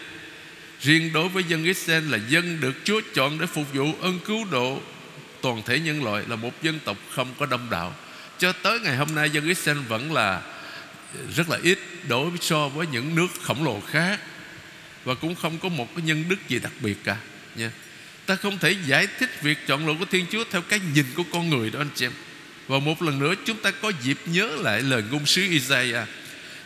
Riêng 0.82 1.12
đối 1.12 1.28
với 1.28 1.44
dân 1.48 1.64
Israel 1.64 2.10
là 2.10 2.18
dân 2.28 2.60
được 2.60 2.74
Chúa 2.84 3.00
chọn 3.14 3.38
để 3.38 3.46
phục 3.46 3.74
vụ 3.74 3.94
ơn 4.00 4.18
cứu 4.18 4.44
độ. 4.50 4.80
Toàn 5.40 5.62
thể 5.66 5.80
nhân 5.80 6.04
loại 6.04 6.24
là 6.28 6.36
một 6.36 6.62
dân 6.62 6.78
tộc 6.84 6.96
không 7.10 7.34
có 7.38 7.46
đông 7.46 7.70
đạo 7.70 7.94
cho 8.38 8.52
tới 8.52 8.80
ngày 8.80 8.96
hôm 8.96 9.14
nay, 9.14 9.30
dân 9.30 9.48
Israel 9.48 9.78
vẫn 9.78 10.12
là 10.12 10.42
rất 11.36 11.50
là 11.50 11.58
ít 11.62 11.78
đối 12.08 12.30
với 12.30 12.38
so 12.40 12.68
với 12.68 12.86
những 12.92 13.14
nước 13.14 13.28
khổng 13.42 13.64
lồ 13.64 13.80
khác. 13.80 14.20
Và 15.04 15.14
cũng 15.14 15.34
không 15.34 15.58
có 15.58 15.68
một 15.68 15.88
cái 15.96 16.04
nhân 16.06 16.24
đức 16.28 16.36
gì 16.48 16.58
đặc 16.58 16.72
biệt 16.80 16.96
cả, 17.04 17.16
nha. 17.54 17.70
Ta 18.26 18.36
không 18.36 18.58
thể 18.58 18.76
giải 18.86 19.06
thích 19.18 19.42
việc 19.42 19.58
chọn 19.66 19.86
lựa 19.86 19.94
của 19.98 20.04
Thiên 20.04 20.26
Chúa 20.30 20.44
theo 20.50 20.62
cái 20.62 20.80
nhìn 20.94 21.06
của 21.14 21.24
con 21.32 21.50
người 21.50 21.70
đó, 21.70 21.80
anh 21.80 21.88
chị 21.94 22.06
em. 22.06 22.12
Và 22.68 22.78
một 22.78 23.02
lần 23.02 23.18
nữa, 23.18 23.34
chúng 23.44 23.56
ta 23.56 23.70
có 23.70 23.92
dịp 24.02 24.18
nhớ 24.26 24.56
lại 24.60 24.82
lời 24.82 25.02
ngôn 25.10 25.26
sứ 25.26 25.42
Isaiah. 25.42 26.08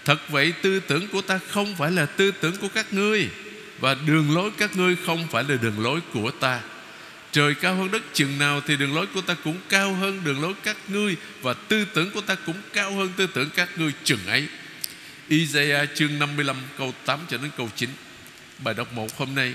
Thật 0.04 0.28
vậy, 0.28 0.52
tư 0.62 0.80
tưởng 0.80 1.08
của 1.08 1.22
ta 1.22 1.40
không 1.48 1.76
phải 1.76 1.90
là 1.90 2.06
tư 2.06 2.30
tưởng 2.40 2.56
của 2.56 2.68
các 2.68 2.92
ngươi. 2.92 3.28
Và 3.80 3.96
đường 4.06 4.34
lối 4.34 4.50
các 4.58 4.76
ngươi 4.76 4.96
không 5.06 5.26
phải 5.30 5.44
là 5.44 5.56
đường 5.62 5.80
lối 5.80 6.00
của 6.12 6.30
ta. 6.30 6.60
Trời 7.32 7.54
cao 7.54 7.74
hơn 7.74 7.90
đất 7.90 8.02
chừng 8.12 8.38
nào 8.38 8.60
Thì 8.60 8.76
đường 8.76 8.94
lối 8.94 9.06
của 9.06 9.20
ta 9.20 9.36
cũng 9.44 9.56
cao 9.68 9.94
hơn 9.94 10.20
đường 10.24 10.42
lối 10.42 10.54
các 10.62 10.76
ngươi 10.88 11.16
Và 11.42 11.54
tư 11.54 11.84
tưởng 11.94 12.10
của 12.10 12.20
ta 12.20 12.34
cũng 12.46 12.60
cao 12.72 12.92
hơn 12.92 13.12
tư 13.16 13.26
tưởng 13.34 13.50
các 13.50 13.68
ngươi 13.78 13.92
chừng 14.04 14.26
ấy. 14.26 14.48
Isaiah 15.28 15.88
chương 15.94 16.18
55 16.18 16.56
câu 16.78 16.94
8 17.04 17.20
cho 17.30 17.36
đến 17.36 17.50
câu 17.56 17.70
9 17.76 17.90
Bài 18.58 18.74
đọc 18.74 18.92
một 18.92 19.18
hôm 19.18 19.34
nay 19.34 19.54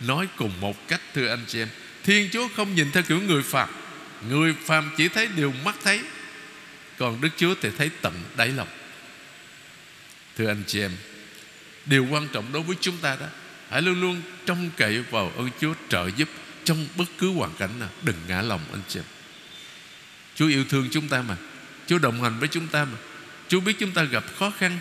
Nói 0.00 0.28
cùng 0.36 0.60
một 0.60 0.88
cách 0.88 1.00
thưa 1.14 1.28
anh 1.28 1.44
chị 1.46 1.58
em. 1.58 1.68
Thiên 2.04 2.28
Chúa 2.32 2.48
không 2.56 2.74
nhìn 2.74 2.90
theo 2.92 3.02
kiểu 3.02 3.20
người 3.20 3.42
phàm, 3.42 3.68
Người 4.28 4.54
phàm 4.64 4.90
chỉ 4.96 5.08
thấy 5.08 5.28
điều 5.36 5.52
mắt 5.64 5.76
thấy 5.84 6.00
Còn 6.98 7.20
Đức 7.20 7.28
Chúa 7.36 7.54
thì 7.62 7.68
thấy 7.78 7.90
tận 8.02 8.12
đáy 8.36 8.48
lòng. 8.48 8.68
Thưa 10.36 10.48
anh 10.48 10.62
chị 10.66 10.80
em 10.80 10.92
Điều 11.86 12.06
quan 12.10 12.28
trọng 12.32 12.52
đối 12.52 12.62
với 12.62 12.76
chúng 12.80 12.96
ta 12.96 13.16
đó 13.20 13.26
Hãy 13.70 13.82
luôn 13.82 14.00
luôn 14.00 14.22
trông 14.46 14.70
cậy 14.76 15.02
vào 15.10 15.32
ơn 15.36 15.50
Chúa 15.60 15.74
trợ 15.88 16.10
giúp 16.16 16.28
Trong 16.64 16.86
bất 16.96 17.04
cứ 17.18 17.32
hoàn 17.32 17.54
cảnh 17.58 17.80
nào. 17.80 17.88
Đừng 18.02 18.16
ngã 18.28 18.42
lòng 18.42 18.60
anh 18.72 18.82
chị 18.88 18.98
em. 18.98 19.04
Chúa 20.34 20.46
yêu 20.46 20.64
thương 20.68 20.88
chúng 20.90 21.08
ta 21.08 21.22
mà. 21.22 21.36
Chúa 21.86 21.98
đồng 21.98 22.22
hành 22.22 22.38
với 22.38 22.48
chúng 22.48 22.66
ta 22.66 22.84
mà. 22.84 22.98
Chúa 23.48 23.60
biết 23.60 23.76
chúng 23.78 23.92
ta 23.92 24.02
gặp 24.02 24.24
khó 24.38 24.52
khăn, 24.58 24.78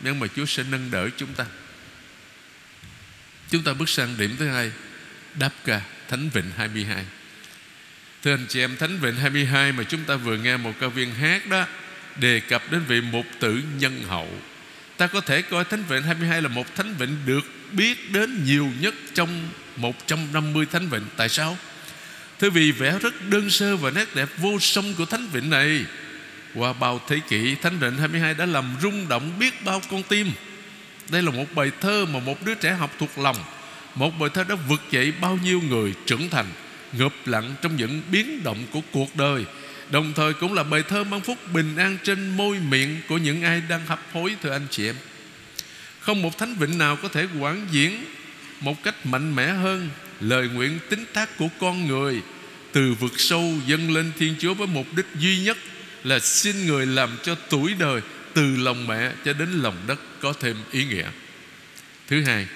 Nhưng 0.00 0.20
mà 0.20 0.26
Chúa 0.36 0.46
sẽ 0.46 0.62
nâng 0.70 0.90
đỡ 0.90 1.08
chúng 1.16 1.34
ta. 1.34 1.46
Chúng 3.50 3.62
ta 3.62 3.72
bước 3.72 3.88
sang 3.88 4.18
điểm 4.18 4.36
thứ 4.38 4.48
hai, 4.48 4.72
Đáp 5.34 5.50
ca 5.64 5.80
Thánh 6.08 6.28
Vịnh 6.28 6.50
22 6.56 7.04
Thưa 8.22 8.34
anh 8.34 8.46
chị 8.48 8.60
em, 8.60 8.76
Thánh 8.76 8.98
Vịnh 8.98 9.14
22 9.14 9.72
mà 9.72 9.84
chúng 9.84 10.04
ta 10.04 10.16
vừa 10.16 10.36
nghe 10.36 10.56
một 10.56 10.72
ca 10.80 10.88
viên 10.88 11.14
hát 11.14 11.46
đó, 11.46 11.66
Đề 12.16 12.40
cập 12.40 12.72
đến 12.72 12.82
vị 12.88 13.00
mục 13.00 13.26
tử 13.40 13.62
nhân 13.78 14.02
hậu. 14.08 14.40
Ta 14.96 15.06
có 15.06 15.20
thể 15.20 15.42
coi 15.42 15.64
Thánh 15.64 15.82
Vịnh 15.88 16.02
22 16.02 16.42
là 16.42 16.48
một 16.48 16.74
Thánh 16.76 16.94
Vịnh 16.94 17.16
được 17.26 17.40
biết 17.72 18.12
đến 18.12 18.44
nhiều 18.44 18.68
nhất 18.80 18.94
trong 19.14 19.48
150 19.76 20.66
Thánh 20.66 20.88
Vịnh. 20.88 21.04
Tại 21.16 21.28
sao? 21.28 21.56
Thưa 22.38 22.50
vì 22.50 22.72
vẽ 22.72 22.98
rất 22.98 23.28
đơn 23.28 23.50
sơ 23.50 23.76
và 23.76 23.90
nét 23.90 24.08
đẹp 24.14 24.28
vô 24.38 24.58
song 24.60 24.94
của 24.98 25.04
Thánh 25.04 25.28
Vịnh 25.32 25.50
này. 25.50 25.84
Qua 26.54 26.72
bao 26.72 27.00
thế 27.08 27.20
kỷ, 27.28 27.54
Thánh 27.54 27.78
Vịnh 27.78 27.96
22 27.98 28.34
đã 28.34 28.46
làm 28.46 28.76
rung 28.82 29.08
động 29.08 29.38
biết 29.38 29.64
bao 29.64 29.82
con 29.90 30.02
tim. 30.02 30.30
Đây 31.08 31.22
là 31.22 31.30
một 31.30 31.46
bài 31.54 31.70
thơ 31.80 32.06
mà 32.12 32.20
một 32.20 32.44
đứa 32.44 32.54
trẻ 32.54 32.72
học 32.72 32.90
thuộc 32.98 33.18
lòng. 33.18 33.36
Một 33.94 34.18
bài 34.18 34.30
thơ 34.34 34.44
đã 34.48 34.54
vực 34.54 34.80
dậy 34.90 35.12
bao 35.20 35.38
nhiêu 35.44 35.60
người 35.68 35.94
trưởng 36.06 36.30
thành, 36.30 36.46
Ngập 36.92 37.12
lặng 37.26 37.54
trong 37.62 37.76
những 37.76 38.02
biến 38.12 38.44
động 38.44 38.58
của 38.72 38.80
cuộc 38.92 39.16
đời. 39.16 39.44
Đồng 39.90 40.12
thời 40.16 40.32
cũng 40.32 40.52
là 40.52 40.62
bài 40.62 40.82
thơ 40.88 41.04
mang 41.04 41.20
phúc 41.20 41.38
bình 41.54 41.76
an 41.76 41.98
trên 42.04 42.36
môi 42.36 42.56
miệng 42.70 43.00
Của 43.08 43.18
những 43.18 43.42
ai 43.42 43.62
đang 43.68 43.86
hấp 43.86 44.00
hối, 44.12 44.36
thưa 44.42 44.50
anh 44.50 44.66
chị 44.70 44.86
em. 44.86 44.94
Không 46.00 46.22
một 46.22 46.38
thánh 46.38 46.54
vịnh 46.54 46.78
nào 46.78 46.96
có 46.96 47.08
thể 47.08 47.26
quảng 47.40 47.66
diễn 47.70 48.04
Một 48.60 48.82
cách 48.82 49.06
mạnh 49.06 49.36
mẽ 49.36 49.46
hơn 49.46 49.88
Lời 50.20 50.48
nguyện 50.48 50.78
tính 50.88 51.04
tác 51.12 51.36
của 51.38 51.48
con 51.60 51.86
người. 51.86 52.22
Từ 52.72 52.94
vực 52.94 53.20
sâu 53.20 53.54
dâng 53.66 53.94
lên 53.94 54.12
Thiên 54.18 54.34
Chúa 54.38 54.54
Với 54.54 54.66
mục 54.66 54.86
đích 54.96 55.06
duy 55.18 55.40
nhất 55.40 55.56
Là 56.04 56.18
xin 56.18 56.66
người 56.66 56.86
làm 56.86 57.10
cho 57.22 57.34
tuổi 57.34 57.74
đời 57.78 58.00
Từ 58.34 58.56
lòng 58.56 58.86
mẹ 58.86 59.12
cho 59.24 59.32
đến 59.32 59.48
lòng 59.52 59.76
đất 59.86 60.00
Có 60.20 60.32
thêm 60.40 60.56
ý 60.72 60.84
nghĩa. 60.84 61.06
Thứ 62.08 62.22
hai 62.22 62.46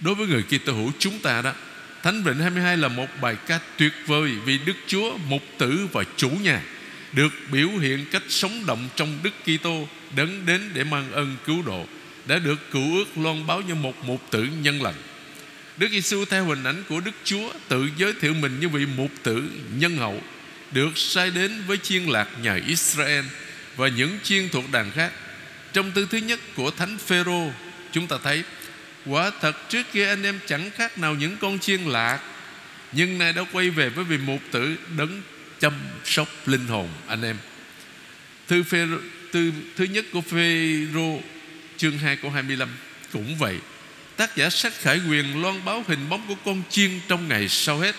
Đối 0.00 0.14
với 0.14 0.26
người 0.26 0.42
Kitô 0.42 0.72
hữu 0.72 0.92
chúng 0.98 1.18
ta 1.18 1.42
đó 1.42 1.52
Thánh 2.02 2.22
Vịnh 2.22 2.38
22 2.38 2.76
là 2.76 2.88
một 2.88 3.08
bài 3.20 3.36
ca 3.46 3.60
tuyệt 3.76 3.92
vời 4.06 4.32
Vì 4.44 4.58
Đức 4.66 4.76
Chúa, 4.86 5.16
Mục 5.28 5.42
Tử 5.58 5.88
và 5.92 6.04
Chủ 6.16 6.30
nhà 6.30 6.62
Được 7.12 7.32
biểu 7.52 7.68
hiện 7.68 8.06
cách 8.12 8.22
sống 8.28 8.66
động 8.66 8.88
trong 8.96 9.18
Đức 9.22 9.30
Kitô 9.44 9.88
Đấng 10.16 10.46
đến 10.46 10.70
để 10.74 10.84
mang 10.84 11.12
ơn 11.12 11.36
cứu 11.46 11.62
độ. 11.62 11.86
Đã 12.26 12.38
được 12.38 12.70
cựu 12.70 12.96
ước 12.96 13.18
loan 13.18 13.46
báo 13.46 13.60
như 13.60 13.74
một 13.74 14.04
mục 14.04 14.30
tử 14.30 14.48
nhân 14.62 14.82
lành. 14.82 14.94
Đức 15.76 15.88
Giêsu 15.90 16.24
theo 16.24 16.44
hình 16.44 16.64
ảnh 16.64 16.82
của 16.88 17.00
Đức 17.00 17.10
Chúa 17.24 17.52
Tự 17.68 17.88
giới 17.96 18.12
thiệu 18.20 18.34
mình 18.34 18.60
như 18.60 18.68
vị 18.68 18.86
mục 18.96 19.10
tử 19.22 19.42
nhân 19.78 19.96
hậu 19.96 20.22
Được 20.72 20.98
sai 20.98 21.30
đến 21.30 21.62
với 21.66 21.76
chiên 21.76 22.02
lạc 22.02 22.28
nhà 22.42 22.60
Israel 22.66 23.24
Và 23.76 23.88
những 23.88 24.18
chiên 24.22 24.48
thuộc 24.48 24.64
đàn 24.72 24.90
khác. 24.90 25.12
Trong 25.72 25.90
tư 25.90 26.06
thứ 26.10 26.18
nhất 26.18 26.40
của 26.56 26.70
Thánh 26.70 26.98
Phêrô 26.98 27.50
Chúng 27.92 28.06
ta 28.06 28.16
thấy 28.22 28.42
Quả 29.06 29.30
thật 29.40 29.68
trước 29.68 29.86
kia 29.92 30.08
anh 30.08 30.22
em 30.22 30.38
chẳng 30.46 30.70
khác 30.70 30.98
nào 30.98 31.14
những 31.14 31.36
con 31.40 31.58
chiên 31.58 31.80
lạc 31.80 32.20
Nhưng 32.92 33.18
nay 33.18 33.32
đã 33.32 33.44
quay 33.52 33.70
về 33.70 33.88
với 33.88 34.04
vị 34.04 34.18
mục 34.18 34.40
tử 34.50 34.76
Đấng 34.96 35.22
chăm 35.60 35.72
sóc 36.04 36.28
linh 36.46 36.66
hồn 36.66 36.88
anh 37.06 37.22
em. 37.22 37.36
Thư, 38.48 38.62
phê, 38.62 38.86
thư, 39.32 39.52
thứ 39.76 39.84
nhất 39.84 40.04
của 40.12 40.20
Phêrô 40.20 41.20
chương 41.80 41.98
2 41.98 42.16
câu 42.16 42.30
25 42.30 42.68
Cũng 43.12 43.36
vậy, 43.38 43.56
Tác 44.16 44.36
giả 44.36 44.50
sách 44.50 44.72
khải 44.80 45.00
quyền 45.10 45.42
loan 45.42 45.64
báo 45.64 45.84
hình 45.88 46.08
bóng 46.08 46.24
của 46.28 46.34
con 46.44 46.62
chiên 46.70 46.90
trong 47.08 47.28
ngày 47.28 47.48
sau 47.48 47.78
hết. 47.78 47.94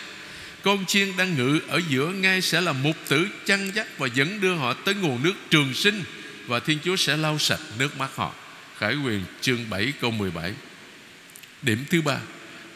Con 0.64 0.86
chiên 0.86 1.18
đang 1.18 1.36
ngự 1.36 1.60
ở 1.68 1.82
giữa 1.90 2.08
ngay 2.08 2.42
sẽ 2.42 2.62
là 2.62 2.74
mục 2.74 2.96
tử 3.08 3.28
chăn 3.46 3.72
dắt 3.76 3.88
Và 3.98 4.08
dẫn 4.14 4.42
đưa 4.42 4.54
họ 4.54 4.74
tới 4.74 4.96
nguồn 4.96 5.24
nước 5.24 5.34
trường 5.50 5.74
sinh, 5.74 6.04
Và 6.48 6.60
Thiên 6.60 6.78
Chúa 6.84 6.96
sẽ 6.96 7.18
lau 7.18 7.40
sạch 7.40 7.60
nước 7.80 7.98
mắt 7.98 8.16
họ. 8.16 8.36
Khải 8.78 8.96
quyền 8.96 9.24
chương 9.42 9.70
7 9.70 9.94
câu 10.02 10.12
17 10.12 10.54
Điểm 11.62 11.86
thứ 11.90 12.02
ba, 12.02 12.18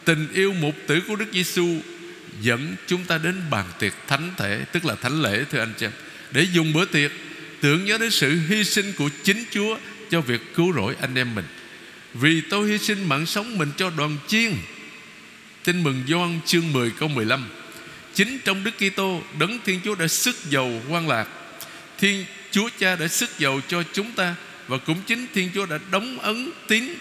Tình 0.04 0.28
yêu 0.34 0.52
mục 0.52 0.74
tử 0.86 1.00
của 1.08 1.16
Đức 1.16 1.28
Giêsu 1.32 1.76
Dẫn 2.40 2.76
chúng 2.86 3.04
ta 3.04 3.18
đến 3.18 3.40
bàn 3.50 3.66
tiệc 3.78 3.92
thánh 4.06 4.30
thể, 4.36 4.64
Tức 4.72 4.84
là 4.84 4.94
thánh 4.94 5.22
lễ, 5.22 5.44
thưa 5.50 5.58
anh 5.58 5.72
chị 5.78 5.86
em. 5.86 5.92
Để 6.30 6.46
dùng 6.52 6.72
bữa 6.72 6.84
tiệc, 6.84 7.12
Tưởng 7.60 7.84
nhớ 7.84 7.98
đến 7.98 8.10
sự 8.10 8.38
hy 8.48 8.64
sinh 8.64 8.92
của 8.92 9.08
chính 9.24 9.44
Chúa 9.50 9.76
cho 10.10 10.20
việc 10.20 10.54
cứu 10.54 10.72
rỗi 10.72 10.96
anh 11.00 11.14
em 11.14 11.34
mình. 11.34 11.44
Vì 12.14 12.40
tôi 12.40 12.68
hy 12.68 12.78
sinh 12.78 13.08
mạng 13.08 13.26
sống 13.26 13.58
mình 13.58 13.70
cho 13.76 13.90
đoàn 13.90 14.16
chiên. 14.26 14.52
Tin 15.64 15.82
mừng 15.82 16.02
Gioan 16.08 16.40
chương 16.46 16.72
10 16.72 16.90
câu 16.90 17.08
15 17.08 17.48
Chính 18.14 18.38
trong 18.44 18.64
Đức 18.64 18.70
Kitô, 18.78 19.22
Đấng 19.38 19.58
Thiên 19.64 19.80
Chúa 19.84 19.94
đã 19.94 20.08
sức 20.08 20.36
dầu 20.48 20.82
quan 20.88 21.08
lạc. 21.08 21.28
Thiên 21.98 22.24
Chúa 22.50 22.68
Cha 22.78 22.96
đã 22.96 23.08
sức 23.08 23.38
dầu 23.38 23.60
cho 23.68 23.82
chúng 23.92 24.12
ta 24.12 24.34
Và 24.68 24.78
cũng 24.78 25.02
chính 25.06 25.26
Thiên 25.34 25.50
Chúa 25.54 25.66
đã 25.66 25.78
đóng 25.90 26.18
ấn 26.18 26.50
tín 26.68 26.94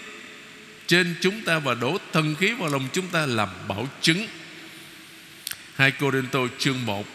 trên 0.88 1.15
chúng 1.21 1.41
ta 1.41 1.59
và 1.59 1.74
đổ 1.74 1.97
thần 2.13 2.35
khí 2.35 2.51
vào 2.51 2.69
lòng 2.69 2.88
chúng 2.93 3.07
ta 3.07 3.25
làm 3.25 3.50
bảo 3.67 3.88
chứng. 4.01 4.27
2 5.75 5.91
Corinto 5.91 6.39
chương 6.57 6.85
1 6.85 7.07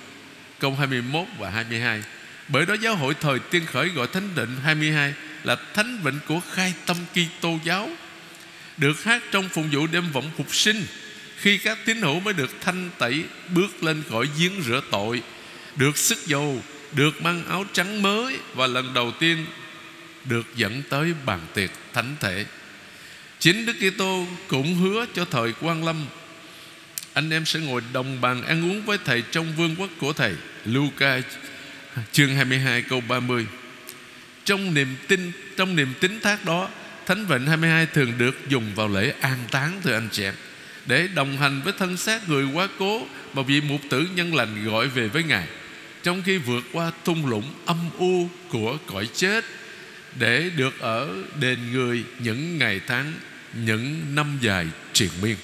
câu 0.58 0.74
21 0.74 1.26
và 1.38 1.50
22 1.50 2.02
Bởi 2.48 2.66
đó 2.66 2.74
giáo 2.80 2.96
hội 2.96 3.14
thời 3.20 3.38
tiên 3.38 3.62
khởi 3.66 3.88
gọi 3.88 4.06
Thánh 4.06 4.28
Định 4.34 4.56
22 4.64 5.14
là 5.44 5.56
Thánh 5.74 5.98
Vịnh 6.02 6.18
của 6.28 6.40
khai 6.52 6.74
tâm 6.86 6.96
Kitô 7.12 7.58
giáo, 7.64 7.90
Được 8.76 9.04
hát 9.04 9.22
trong 9.30 9.48
phụng 9.48 9.68
vụ 9.72 9.86
đêm 9.86 10.12
vọng 10.12 10.30
phục 10.36 10.54
sinh. 10.54 10.86
Khi 11.36 11.58
các 11.58 11.78
tín 11.84 12.02
hữu 12.02 12.20
mới 12.20 12.34
được 12.34 12.50
thanh 12.60 12.90
tẩy, 12.98 13.24
Bước 13.54 13.82
lên 13.82 14.02
khỏi 14.10 14.28
giếng 14.38 14.62
rửa 14.62 14.80
tội, 14.90 15.22
Được 15.76 15.98
sức 15.98 16.26
dầu, 16.26 16.62
Được 16.92 17.22
mang 17.22 17.46
áo 17.46 17.64
trắng 17.72 18.02
mới 18.02 18.38
Và 18.54 18.66
lần 18.66 18.94
đầu 18.94 19.12
tiên 19.20 19.46
Được 20.24 20.46
dẫn 20.56 20.82
tới 20.88 21.14
bàn 21.26 21.40
tiệc 21.54 21.70
thánh 21.92 22.16
thể. 22.20 22.46
Chính 23.38 23.66
Đức 23.66 23.76
Kitô 23.80 24.26
cũng 24.48 24.74
hứa 24.74 25.06
cho 25.14 25.24
thời 25.24 25.52
quan 25.60 25.84
lâm, 25.84 26.06
Anh 27.12 27.30
em 27.30 27.44
sẽ 27.46 27.60
ngồi 27.60 27.82
đồng 27.92 28.20
bàn 28.20 28.42
ăn 28.42 28.70
uống 28.70 28.82
với 28.82 28.98
Thầy 29.04 29.22
Trong 29.32 29.52
vương 29.56 29.76
quốc 29.78 29.90
của 30.00 30.12
Thầy. 30.12 30.34
Luca 30.64 31.20
chương 32.12 32.34
22 32.34 32.82
câu 32.82 33.00
30 33.00 33.46
trong 34.50 34.74
niềm 34.74 34.96
tin, 35.08 35.32
Trong 35.56 35.76
niềm 35.76 35.94
tín 36.00 36.20
thác 36.20 36.44
đó, 36.44 36.68
Thánh 37.06 37.26
Vịnh 37.26 37.46
22 37.46 37.86
thường 37.86 38.12
được 38.18 38.48
dùng 38.48 38.74
vào 38.74 38.88
lễ 38.88 39.14
an 39.20 39.38
táng 39.50 39.80
Thưa 39.84 39.92
anh 39.92 40.08
chị 40.12 40.24
em. 40.24 40.34
Để 40.86 41.08
đồng 41.14 41.36
hành 41.36 41.60
với 41.64 41.72
thân 41.78 41.96
xác 41.96 42.28
người 42.28 42.44
quá 42.54 42.68
cố 42.78 43.06
Mà 43.34 43.42
vị 43.42 43.60
mục 43.60 43.80
tử 43.90 44.06
nhân 44.14 44.34
lành 44.34 44.64
gọi 44.64 44.88
về 44.88 45.08
với 45.08 45.22
Ngài. 45.22 45.46
Trong 46.02 46.22
khi 46.22 46.38
vượt 46.38 46.64
qua 46.72 46.92
thung 47.04 47.26
lũng 47.26 47.44
âm 47.66 47.76
u 47.98 48.28
của 48.48 48.78
cõi 48.86 49.08
chết, 49.14 49.44
Để 50.18 50.50
được 50.56 50.80
ở 50.80 51.08
đền 51.40 51.58
người 51.72 52.04
những 52.18 52.58
ngày 52.58 52.80
tháng, 52.86 53.12
những 53.54 54.14
năm 54.14 54.38
dài 54.40 54.66
triền 54.92 55.10
miên. 55.22 55.36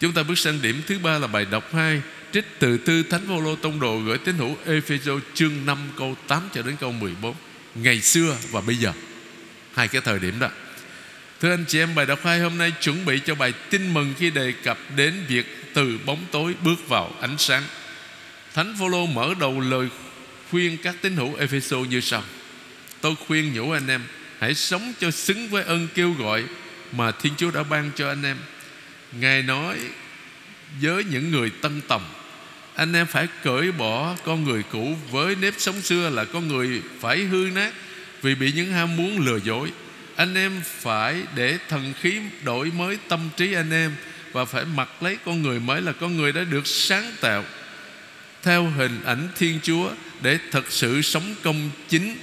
Chúng 0.00 0.12
ta 0.12 0.22
bước 0.22 0.38
sang 0.38 0.62
điểm 0.62 0.82
thứ 0.86 0.98
ba 0.98 1.18
là 1.18 1.26
bài 1.26 1.46
đọc 1.50 1.74
2 1.74 2.02
Trích 2.32 2.44
từ 2.58 2.78
tư 2.78 3.02
Thánh 3.02 3.26
Phaolô 3.28 3.56
Tông 3.56 3.80
Đồ 3.80 3.98
gửi 3.98 4.18
tín 4.18 4.36
hữu 4.36 4.56
Epheso 4.66 5.12
chương 5.34 5.66
5 5.66 5.78
câu 5.98 6.16
8 6.28 6.42
cho 6.54 6.62
đến 6.62 6.76
câu 6.80 6.92
14 6.92 7.34
Ngày 7.82 8.00
xưa 8.00 8.36
và 8.50 8.60
bây 8.60 8.76
giờ. 8.76 8.92
Hai 9.74 9.88
cái 9.88 10.00
thời 10.00 10.18
điểm 10.18 10.38
đó. 10.38 10.48
Thưa 11.40 11.50
anh 11.50 11.64
chị 11.68 11.78
em, 11.78 11.94
bài 11.94 12.06
đọc 12.06 12.18
hai 12.24 12.40
hôm 12.40 12.58
nay 12.58 12.72
chuẩn 12.80 13.04
bị 13.04 13.20
cho 13.26 13.34
bài 13.34 13.52
tin 13.70 13.94
mừng 13.94 14.14
Khi 14.18 14.30
đề 14.30 14.52
cập 14.52 14.78
đến 14.96 15.14
việc 15.28 15.46
từ 15.74 15.98
bóng 16.06 16.26
tối 16.30 16.54
bước 16.64 16.88
vào 16.88 17.12
ánh 17.20 17.38
sáng. 17.38 17.62
Thánh 18.54 18.74
Phaolô 18.78 19.06
mở 19.06 19.34
đầu 19.40 19.60
lời 19.60 19.88
khuyên 20.50 20.76
các 20.82 20.96
tín 21.00 21.16
hữu 21.16 21.34
Epheso 21.34 21.76
như 21.76 22.00
sau. 22.00 22.22
Tôi 23.00 23.14
khuyên 23.26 23.52
nhủ 23.54 23.70
anh 23.70 23.88
em, 23.88 24.02
Hãy 24.38 24.54
sống 24.54 24.92
cho 25.00 25.10
xứng 25.10 25.48
với 25.48 25.64
ơn 25.64 25.88
kêu 25.94 26.12
gọi 26.12 26.44
mà 26.92 27.10
Thiên 27.12 27.32
Chúa 27.36 27.50
đã 27.50 27.62
ban 27.62 27.90
cho 27.96 28.08
anh 28.08 28.22
em. 28.22 28.36
Ngài 29.20 29.42
nói 29.42 29.78
với 30.82 31.04
những 31.04 31.30
người 31.30 31.50
tân 31.50 31.80
tầm 31.88 32.00
anh 32.76 32.92
em 32.92 33.06
phải 33.06 33.28
cởi 33.42 33.72
bỏ 33.72 34.16
con 34.24 34.44
người 34.44 34.62
cũ 34.62 34.96
Với 35.10 35.34
nếp 35.34 35.54
sống 35.58 35.80
xưa 35.80 36.10
là 36.10 36.24
con 36.24 36.48
người 36.48 36.82
phải 37.00 37.18
hư 37.18 37.50
nát 37.54 37.72
Vì 38.22 38.34
bị 38.34 38.52
những 38.52 38.72
ham 38.72 38.96
muốn 38.96 39.18
lừa 39.18 39.38
dối. 39.44 39.72
Anh 40.16 40.34
em 40.34 40.60
phải 40.64 41.22
để 41.34 41.58
thần 41.68 41.92
khí 42.00 42.20
đổi 42.44 42.70
mới 42.70 42.98
tâm 43.08 43.28
trí 43.36 43.52
anh 43.52 43.70
em 43.70 43.92
Và 44.32 44.44
phải 44.44 44.64
mặc 44.64 44.88
lấy 45.02 45.18
con 45.24 45.42
người 45.42 45.60
mới 45.60 45.80
là 45.80 45.92
con 45.92 46.16
người 46.16 46.32
đã 46.32 46.44
được 46.44 46.66
sáng 46.66 47.12
tạo 47.20 47.44
Theo 48.42 48.64
hình 48.64 49.02
ảnh 49.04 49.28
Thiên 49.36 49.60
Chúa 49.62 49.90
Để 50.22 50.38
thật 50.50 50.64
sự 50.68 51.02
sống 51.02 51.34
công 51.42 51.70
chính 51.88 52.16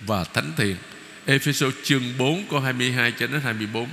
và 0.00 0.24
thánh 0.24 0.52
thiện. 0.56 0.76
Ephesos 1.26 1.74
chương 1.82 2.02
4 2.18 2.44
câu 2.50 2.60
22 2.60 3.12
cho 3.18 3.26
đến 3.26 3.40
24 3.40 3.88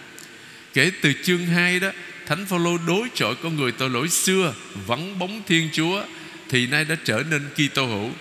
Kể 0.73 0.91
từ 1.01 1.13
chương 1.23 1.45
2 1.45 1.79
đó 1.79 1.91
Thánh 2.25 2.45
Phaolô 2.45 2.77
đối 2.87 3.07
chọi 3.13 3.35
con 3.35 3.55
người 3.55 3.71
tội 3.71 3.89
lỗi 3.89 4.09
xưa 4.09 4.53
Vắng 4.87 5.19
bóng 5.19 5.41
Thiên 5.47 5.69
Chúa 5.73 6.03
thì 6.49 6.67
nay 6.67 6.85
đã 6.85 6.95
trở 7.03 7.23
nên 7.29 7.49
Kitô 7.53 7.85
hữu. 7.85 8.11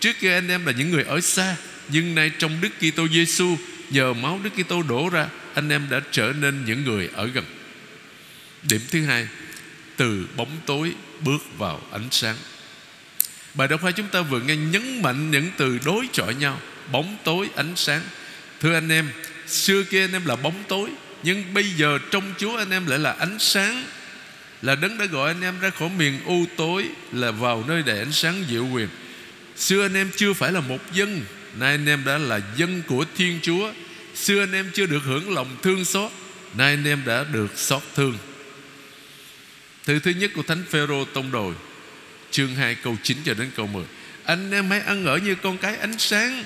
Trước 0.00 0.12
kia 0.20 0.34
anh 0.34 0.48
em 0.48 0.66
là 0.66 0.72
những 0.72 0.90
người 0.90 1.04
ở 1.04 1.20
xa, 1.20 1.56
nhưng 1.88 2.14
nay 2.14 2.30
trong 2.38 2.60
Đức 2.60 2.68
Kitô 2.80 3.08
Giêsu 3.08 3.56
nhờ 3.90 4.14
máu 4.14 4.40
Đức 4.42 4.50
Kitô 4.62 4.82
đổ 4.82 5.08
ra, 5.08 5.28
anh 5.54 5.68
em 5.68 5.86
đã 5.90 6.00
trở 6.10 6.32
nên 6.40 6.64
những 6.64 6.84
người 6.84 7.08
ở 7.14 7.26
gần. 7.26 7.44
Điểm 8.62 8.80
thứ 8.90 9.04
hai, 9.04 9.28
từ 9.96 10.26
bóng 10.36 10.60
tối 10.66 10.92
bước 11.20 11.58
vào 11.58 11.80
ánh 11.92 12.08
sáng. 12.10 12.36
Bài 13.54 13.68
đọc 13.68 13.82
hai 13.82 13.92
chúng 13.92 14.08
ta 14.08 14.22
vừa 14.22 14.40
nghe 14.40 14.56
nhấn 14.56 15.02
mạnh 15.02 15.30
những 15.30 15.50
từ 15.56 15.78
đối 15.84 16.08
chọi 16.12 16.34
nhau 16.34 16.60
Bóng 16.92 17.16
tối 17.24 17.48
ánh 17.56 17.72
sáng 17.76 18.02
Thưa 18.60 18.74
anh 18.74 18.88
em 18.88 19.08
Xưa 19.46 19.82
kia 19.82 20.04
anh 20.04 20.12
em 20.12 20.26
là 20.26 20.36
bóng 20.36 20.64
tối 20.68 20.90
nhưng 21.22 21.54
bây 21.54 21.64
giờ 21.64 21.98
trong 22.10 22.34
Chúa 22.38 22.56
anh 22.56 22.70
em 22.70 22.86
lại 22.86 22.98
là 22.98 23.12
ánh 23.12 23.38
sáng. 23.38 23.84
Là 24.62 24.74
đấng 24.74 24.98
đã 24.98 25.04
gọi 25.04 25.30
anh 25.30 25.42
em 25.42 25.60
ra 25.60 25.70
khỏi 25.70 25.90
miền 25.98 26.18
u 26.24 26.44
tối, 26.56 26.88
Là 27.12 27.30
vào 27.30 27.64
nơi 27.68 27.82
đầy 27.82 27.98
ánh 27.98 28.12
sáng 28.12 28.44
diệu 28.50 28.66
quyền. 28.66 28.88
Xưa 29.56 29.82
anh 29.82 29.94
em 29.94 30.10
chưa 30.16 30.32
phải 30.32 30.52
là 30.52 30.60
một 30.60 30.78
dân, 30.92 31.20
Nay 31.58 31.70
anh 31.70 31.86
em 31.88 32.04
đã 32.04 32.18
là 32.18 32.40
dân 32.56 32.82
của 32.86 33.04
Thiên 33.16 33.38
Chúa. 33.42 33.72
Xưa 34.14 34.40
anh 34.40 34.52
em 34.52 34.70
chưa 34.74 34.86
được 34.86 35.02
hưởng 35.04 35.34
lòng 35.34 35.56
thương 35.62 35.84
xót, 35.84 36.10
Nay 36.54 36.72
anh 36.72 36.84
em 36.84 37.02
đã 37.06 37.24
được 37.32 37.58
xót 37.58 37.82
thương. 37.96 38.18
Từ 39.84 39.98
thứ 39.98 40.10
nhất 40.10 40.30
của 40.34 40.42
Thánh 40.42 40.64
Phêrô 40.70 41.04
tông 41.04 41.30
đồi, 41.30 41.54
Chương 42.30 42.54
2 42.54 42.74
câu 42.74 42.96
9 43.02 43.16
cho 43.24 43.34
đến 43.34 43.50
câu 43.56 43.66
10 43.66 43.84
Anh 44.24 44.50
em 44.50 44.70
hãy 44.70 44.80
ăn 44.80 45.06
ở 45.06 45.16
như 45.16 45.34
con 45.34 45.58
cái 45.58 45.76
ánh 45.76 45.98
sáng, 45.98 46.44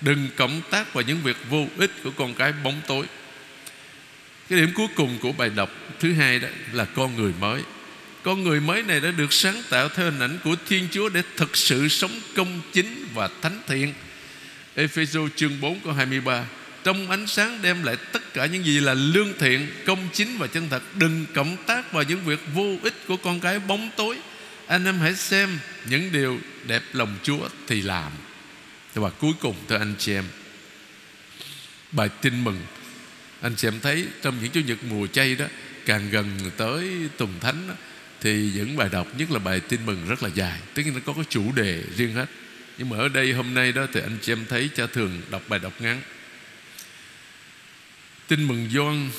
Đừng 0.00 0.28
cộng 0.36 0.60
tác 0.70 0.94
vào 0.94 1.04
những 1.04 1.22
việc 1.22 1.36
vô 1.50 1.66
ích 1.78 1.90
của 2.04 2.10
con 2.16 2.34
cái 2.34 2.52
bóng 2.64 2.80
tối. 2.86 3.06
Cái 4.50 4.60
điểm 4.60 4.70
cuối 4.74 4.88
cùng 4.94 5.18
của 5.22 5.32
bài 5.32 5.50
đọc 5.50 5.70
thứ 6.00 6.12
hai 6.12 6.38
đó 6.38 6.48
là 6.72 6.84
con 6.84 7.16
người 7.16 7.32
mới. 7.40 7.62
Con 8.22 8.42
người 8.42 8.60
mới 8.60 8.82
này 8.82 9.00
đã 9.00 9.10
được 9.10 9.32
sáng 9.32 9.62
tạo 9.70 9.88
theo 9.88 10.10
hình 10.10 10.20
ảnh 10.20 10.38
của 10.44 10.56
Thiên 10.68 10.88
Chúa 10.90 11.08
Để 11.08 11.22
thực 11.36 11.56
sự 11.56 11.88
sống 11.88 12.20
công 12.36 12.60
chính 12.72 13.06
và 13.14 13.28
thánh 13.42 13.60
thiện. 13.66 13.94
Ephesos 14.74 15.30
chương 15.36 15.60
4 15.60 15.80
câu 15.80 15.92
23 15.92 16.44
Trong 16.84 17.10
ánh 17.10 17.26
sáng 17.26 17.62
đem 17.62 17.82
lại 17.82 17.96
tất 18.12 18.34
cả 18.34 18.46
những 18.46 18.64
gì 18.64 18.80
là 18.80 18.94
lương 18.94 19.32
thiện, 19.38 19.68
Công 19.86 20.08
chính 20.12 20.38
và 20.38 20.46
chân 20.46 20.68
thật. 20.68 20.82
Đừng 20.94 21.26
cộng 21.34 21.56
tác 21.66 21.92
vào 21.92 22.02
những 22.02 22.20
việc 22.24 22.40
vô 22.54 22.76
ích 22.82 22.94
của 23.06 23.16
con 23.16 23.40
cái 23.40 23.58
bóng 23.58 23.90
tối. 23.96 24.16
Anh 24.66 24.84
em 24.84 24.98
hãy 24.98 25.14
xem 25.14 25.58
những 25.88 26.12
điều 26.12 26.38
đẹp 26.66 26.82
lòng 26.92 27.16
Chúa 27.22 27.48
thì 27.66 27.82
làm. 27.82 28.12
Và 28.94 29.10
cuối 29.10 29.32
cùng, 29.40 29.56
thưa 29.68 29.78
anh 29.78 29.94
chị 29.98 30.12
em, 30.12 30.24
bài 31.92 32.08
tin 32.22 32.44
mừng 32.44 32.56
anh 33.40 33.56
chị 33.56 33.68
em 33.68 33.80
thấy 33.80 34.06
trong 34.22 34.36
những 34.42 34.50
chủ 34.50 34.60
nhật 34.60 34.78
mùa 34.84 35.06
chay 35.06 35.34
đó 35.34 35.46
càng 35.86 36.10
gần 36.10 36.50
tới 36.56 36.90
tuần 37.16 37.34
thánh 37.40 37.68
đó, 37.68 37.74
thì 38.20 38.50
những 38.54 38.76
bài 38.76 38.88
đọc 38.92 39.06
nhất 39.18 39.30
là 39.30 39.38
bài 39.38 39.60
tin 39.60 39.86
mừng 39.86 40.06
rất 40.08 40.22
là 40.22 40.28
dài. 40.34 40.60
Tức 40.74 40.82
là 40.86 40.92
nó 40.94 41.00
có 41.04 41.12
cái 41.12 41.24
chủ 41.28 41.52
đề 41.52 41.82
riêng 41.96 42.14
hết. 42.14 42.26
Nhưng 42.78 42.88
mà 42.88 42.98
ở 42.98 43.08
đây 43.08 43.32
hôm 43.32 43.54
nay 43.54 43.72
đó 43.72 43.86
thì 43.92 44.00
anh 44.00 44.18
chị 44.22 44.32
em 44.32 44.46
thấy 44.48 44.70
cha 44.76 44.86
thường 44.86 45.20
đọc 45.30 45.42
bài 45.48 45.58
đọc 45.58 45.72
ngắn. 45.80 46.02
Tin 48.28 48.48
mừng 48.48 48.68
Gioan 48.72 49.10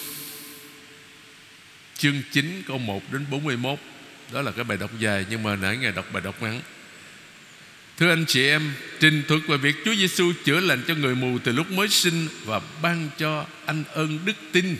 chương 1.97 2.21
9 2.31 2.63
câu 2.67 2.77
1 2.77 3.13
đến 3.13 3.25
41 3.29 3.79
đó 4.31 4.41
là 4.41 4.51
cái 4.51 4.63
bài 4.63 4.77
đọc 4.77 4.91
dài 4.99 5.25
Nhưng 5.29 5.43
mà 5.43 5.55
nãy 5.55 5.77
ngày 5.77 5.91
đọc 5.91 6.05
bài 6.13 6.23
đọc 6.25 6.41
ngắn. 6.41 6.61
Thưa 8.01 8.09
anh 8.09 8.25
chị 8.25 8.47
em, 8.47 8.73
Trình 8.99 9.23
thuật 9.27 9.41
về 9.47 9.57
việc 9.57 9.75
Chúa 9.85 9.95
Giêsu 9.95 10.33
chữa 10.43 10.59
lành 10.59 10.83
cho 10.87 10.95
người 10.95 11.15
mù 11.15 11.37
Từ 11.43 11.51
lúc 11.51 11.71
mới 11.71 11.87
sinh 11.87 12.27
Và 12.45 12.61
ban 12.81 13.09
cho 13.17 13.45
anh 13.65 13.83
ơn 13.93 14.19
đức 14.25 14.33
tin. 14.51 14.75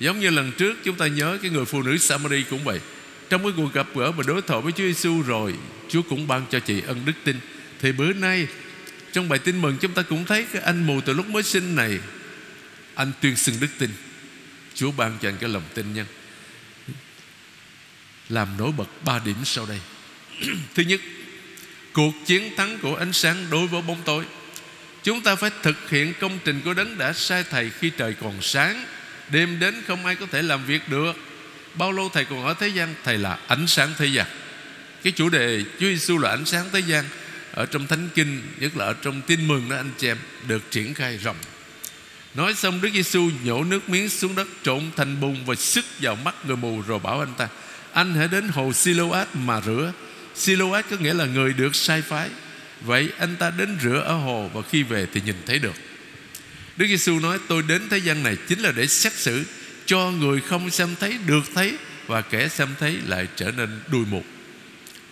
Giống 0.00 0.20
như 0.20 0.30
lần 0.30 0.52
trước, 0.52 0.76
chúng 0.84 0.96
ta 0.96 1.06
nhớ 1.06 1.38
Cái 1.42 1.50
người 1.50 1.64
phụ 1.64 1.82
nữ 1.82 1.98
Samari 1.98 2.42
cũng 2.42 2.64
vậy. 2.64 2.80
Trong 3.28 3.42
cái 3.42 3.52
cuộc 3.56 3.72
gặp 3.72 3.86
gỡ 3.94 4.12
và 4.12 4.24
đối 4.26 4.42
thoại 4.42 4.60
với 4.62 4.72
Chúa 4.72 4.84
Giêsu 4.84 5.22
rồi, 5.22 5.54
Chúa 5.88 6.02
cũng 6.02 6.26
ban 6.26 6.46
cho 6.50 6.60
chị 6.60 6.82
ơn 6.86 7.04
đức 7.04 7.12
tin. 7.24 7.36
Thì 7.80 7.92
bữa 7.92 8.12
nay, 8.12 8.46
Trong 9.12 9.28
bài 9.28 9.38
tin 9.38 9.62
mừng 9.62 9.76
chúng 9.80 9.92
ta 9.92 10.02
cũng 10.02 10.24
thấy 10.24 10.46
Cái 10.52 10.62
anh 10.62 10.86
mù 10.86 11.00
từ 11.00 11.12
lúc 11.12 11.28
mới 11.28 11.42
sinh 11.42 11.76
này, 11.76 11.98
Anh 12.94 13.12
tuyên 13.20 13.36
xưng 13.36 13.60
đức 13.60 13.70
tin. 13.78 13.90
Chúa 14.74 14.90
ban 14.90 15.18
cho 15.22 15.28
anh 15.28 15.36
cái 15.40 15.50
lòng 15.50 15.64
tin 15.74 15.94
nhân 15.94 16.06
làm 18.28 18.48
nổi 18.58 18.72
bật 18.72 19.04
ba 19.04 19.20
điểm 19.24 19.36
sau 19.44 19.66
đây. 19.66 19.80
Thứ 20.74 20.82
nhất 20.82 21.00
cuộc 21.92 22.12
chiến 22.26 22.56
thắng 22.56 22.78
của 22.78 22.96
ánh 22.96 23.12
sáng 23.12 23.46
đối 23.50 23.66
với 23.66 23.82
bóng 23.82 24.02
tối. 24.04 24.24
Chúng 25.02 25.20
ta 25.20 25.34
phải 25.34 25.50
thực 25.62 25.90
hiện 25.90 26.14
công 26.20 26.38
trình 26.44 26.60
của 26.64 26.74
đấng 26.74 26.98
đã 26.98 27.12
sai 27.12 27.44
thầy 27.50 27.70
khi 27.70 27.90
trời 27.90 28.14
còn 28.20 28.42
sáng. 28.42 28.84
Đêm 29.30 29.58
đến 29.58 29.82
không 29.86 30.06
ai 30.06 30.16
có 30.16 30.26
thể 30.32 30.42
làm 30.42 30.64
việc 30.64 30.88
được. 30.88 31.16
Bao 31.74 31.92
lâu 31.92 32.08
thầy 32.08 32.24
còn 32.24 32.44
ở 32.44 32.54
thế 32.54 32.68
gian? 32.68 32.94
Thầy 33.04 33.18
là 33.18 33.38
ánh 33.46 33.66
sáng 33.66 33.92
thế 33.98 34.06
gian. 34.06 34.26
Cái 35.02 35.12
chủ 35.12 35.28
đề 35.28 35.62
Chúa 35.80 35.86
Giêsu 35.86 36.18
là 36.18 36.30
ánh 36.30 36.44
sáng 36.44 36.66
thế 36.72 36.80
gian 36.80 37.04
ở 37.52 37.66
trong 37.66 37.86
thánh 37.86 38.08
kinh, 38.14 38.42
nhất 38.58 38.76
là 38.76 38.84
ở 38.84 38.94
trong 39.02 39.22
tin 39.22 39.48
mừng 39.48 39.68
đó 39.68 39.76
anh 39.76 39.90
chị 39.98 40.08
em, 40.08 40.16
được 40.48 40.70
triển 40.70 40.94
khai 40.94 41.16
rộng. 41.16 41.36
Nói 42.34 42.54
xong 42.54 42.80
Đức 42.80 42.88
Giêsu 42.94 43.30
nhổ 43.44 43.64
nước 43.64 43.88
miếng 43.88 44.08
xuống 44.08 44.34
đất, 44.34 44.48
trộn 44.62 44.82
thành 44.96 45.20
bùn 45.20 45.44
và 45.46 45.54
sức 45.54 45.84
vào 46.00 46.16
mắt 46.16 46.34
người 46.46 46.56
mù 46.56 46.82
rồi 46.86 46.98
bảo 46.98 47.20
anh 47.20 47.34
ta, 47.38 47.48
anh 47.92 48.14
hãy 48.14 48.28
đến 48.28 48.48
hồ 48.48 48.72
Siloat 48.72 49.28
mà 49.34 49.60
rửa. 49.60 49.92
Siloat 50.34 50.84
có 50.90 50.96
nghĩa 50.96 51.14
là 51.14 51.26
người 51.26 51.52
được 51.52 51.74
sai 51.74 52.02
phái. 52.02 52.28
Vậy 52.80 53.08
anh 53.18 53.36
ta 53.36 53.50
đến 53.50 53.78
rửa 53.82 54.02
ở 54.06 54.14
hồ 54.14 54.50
Và 54.54 54.62
khi 54.70 54.82
về 54.82 55.06
thì 55.12 55.20
nhìn 55.24 55.36
thấy 55.46 55.58
được. 55.58 55.74
Đức 56.76 56.86
Giêsu 56.86 57.20
nói, 57.20 57.38
tôi 57.48 57.62
đến 57.62 57.82
thế 57.90 57.98
gian 57.98 58.22
này 58.22 58.36
Chính 58.48 58.60
là 58.60 58.72
để 58.72 58.86
xét 58.86 59.12
xử 59.12 59.44
Cho 59.86 60.10
người 60.10 60.40
không 60.40 60.70
xem 60.70 60.94
thấy 61.00 61.18
được 61.26 61.42
thấy 61.54 61.76
Và 62.06 62.20
kẻ 62.20 62.48
xem 62.48 62.68
thấy 62.78 62.98
lại 63.06 63.28
trở 63.36 63.50
nên 63.50 63.80
đuôi 63.92 64.04
mục 64.10 64.24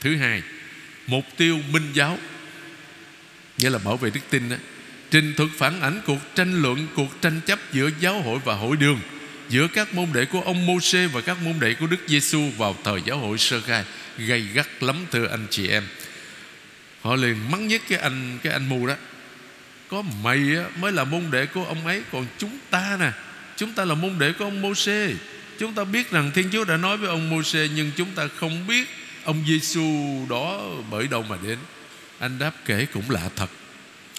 Thứ 0.00 0.16
hai, 0.16 0.42
Mục 1.06 1.24
tiêu 1.36 1.60
minh 1.72 1.90
giáo, 1.92 2.18
Nghĩa 3.58 3.70
là 3.70 3.78
bảo 3.78 3.96
vệ 3.96 4.10
đức 4.10 4.20
tin 4.30 4.48
đó. 4.48 4.56
Trình 5.10 5.34
thuật 5.36 5.48
phản 5.56 5.80
ảnh 5.80 6.00
cuộc 6.06 6.18
tranh 6.34 6.62
luận, 6.62 6.86
Cuộc 6.94 7.22
tranh 7.22 7.40
chấp 7.46 7.58
giữa 7.72 7.90
giáo 8.00 8.22
hội 8.22 8.38
và 8.44 8.54
hội 8.54 8.76
đường 8.76 9.00
giữa 9.48 9.68
các 9.68 9.94
môn 9.94 10.08
đệ 10.12 10.24
của 10.24 10.40
ông 10.40 10.66
Môsê 10.66 11.06
và 11.06 11.20
các 11.20 11.42
môn 11.42 11.54
đệ 11.60 11.74
của 11.74 11.86
Đức 11.86 12.00
Giêsu 12.06 12.50
vào 12.56 12.76
thời 12.84 13.02
giáo 13.06 13.18
hội 13.18 13.38
sơ 13.38 13.60
khai 13.60 13.84
gay 14.18 14.40
gắt 14.40 14.66
lắm 14.80 14.96
thưa 15.10 15.26
anh 15.26 15.46
chị 15.50 15.68
em. 15.68 15.84
Họ 17.02 17.16
liền 17.16 17.50
mắng 17.50 17.68
nhất 17.68 17.82
cái 17.88 17.98
anh 17.98 18.38
cái 18.42 18.52
anh 18.52 18.68
mù 18.68 18.86
đó. 18.86 18.94
Có 19.88 20.02
mày 20.22 20.40
mới 20.80 20.92
là 20.92 21.04
môn 21.04 21.22
đệ 21.30 21.46
của 21.46 21.64
ông 21.64 21.86
ấy 21.86 22.02
còn 22.12 22.26
chúng 22.38 22.58
ta 22.70 22.96
nè, 23.00 23.10
chúng 23.56 23.72
ta 23.72 23.84
là 23.84 23.94
môn 23.94 24.18
đệ 24.18 24.32
của 24.32 24.44
ông 24.44 24.62
Môsê. 24.62 25.14
Chúng 25.58 25.74
ta 25.74 25.84
biết 25.84 26.10
rằng 26.10 26.30
Thiên 26.34 26.50
Chúa 26.52 26.64
đã 26.64 26.76
nói 26.76 26.96
với 26.96 27.08
ông 27.08 27.30
Môsê 27.30 27.68
nhưng 27.74 27.90
chúng 27.96 28.10
ta 28.14 28.28
không 28.36 28.66
biết 28.66 28.88
ông 29.24 29.44
Giêsu 29.46 29.82
đó 30.30 30.60
bởi 30.90 31.08
đâu 31.08 31.22
mà 31.22 31.36
đến. 31.46 31.58
Anh 32.18 32.38
đáp 32.38 32.54
kể 32.64 32.86
cũng 32.92 33.10
lạ 33.10 33.28
thật. 33.36 33.50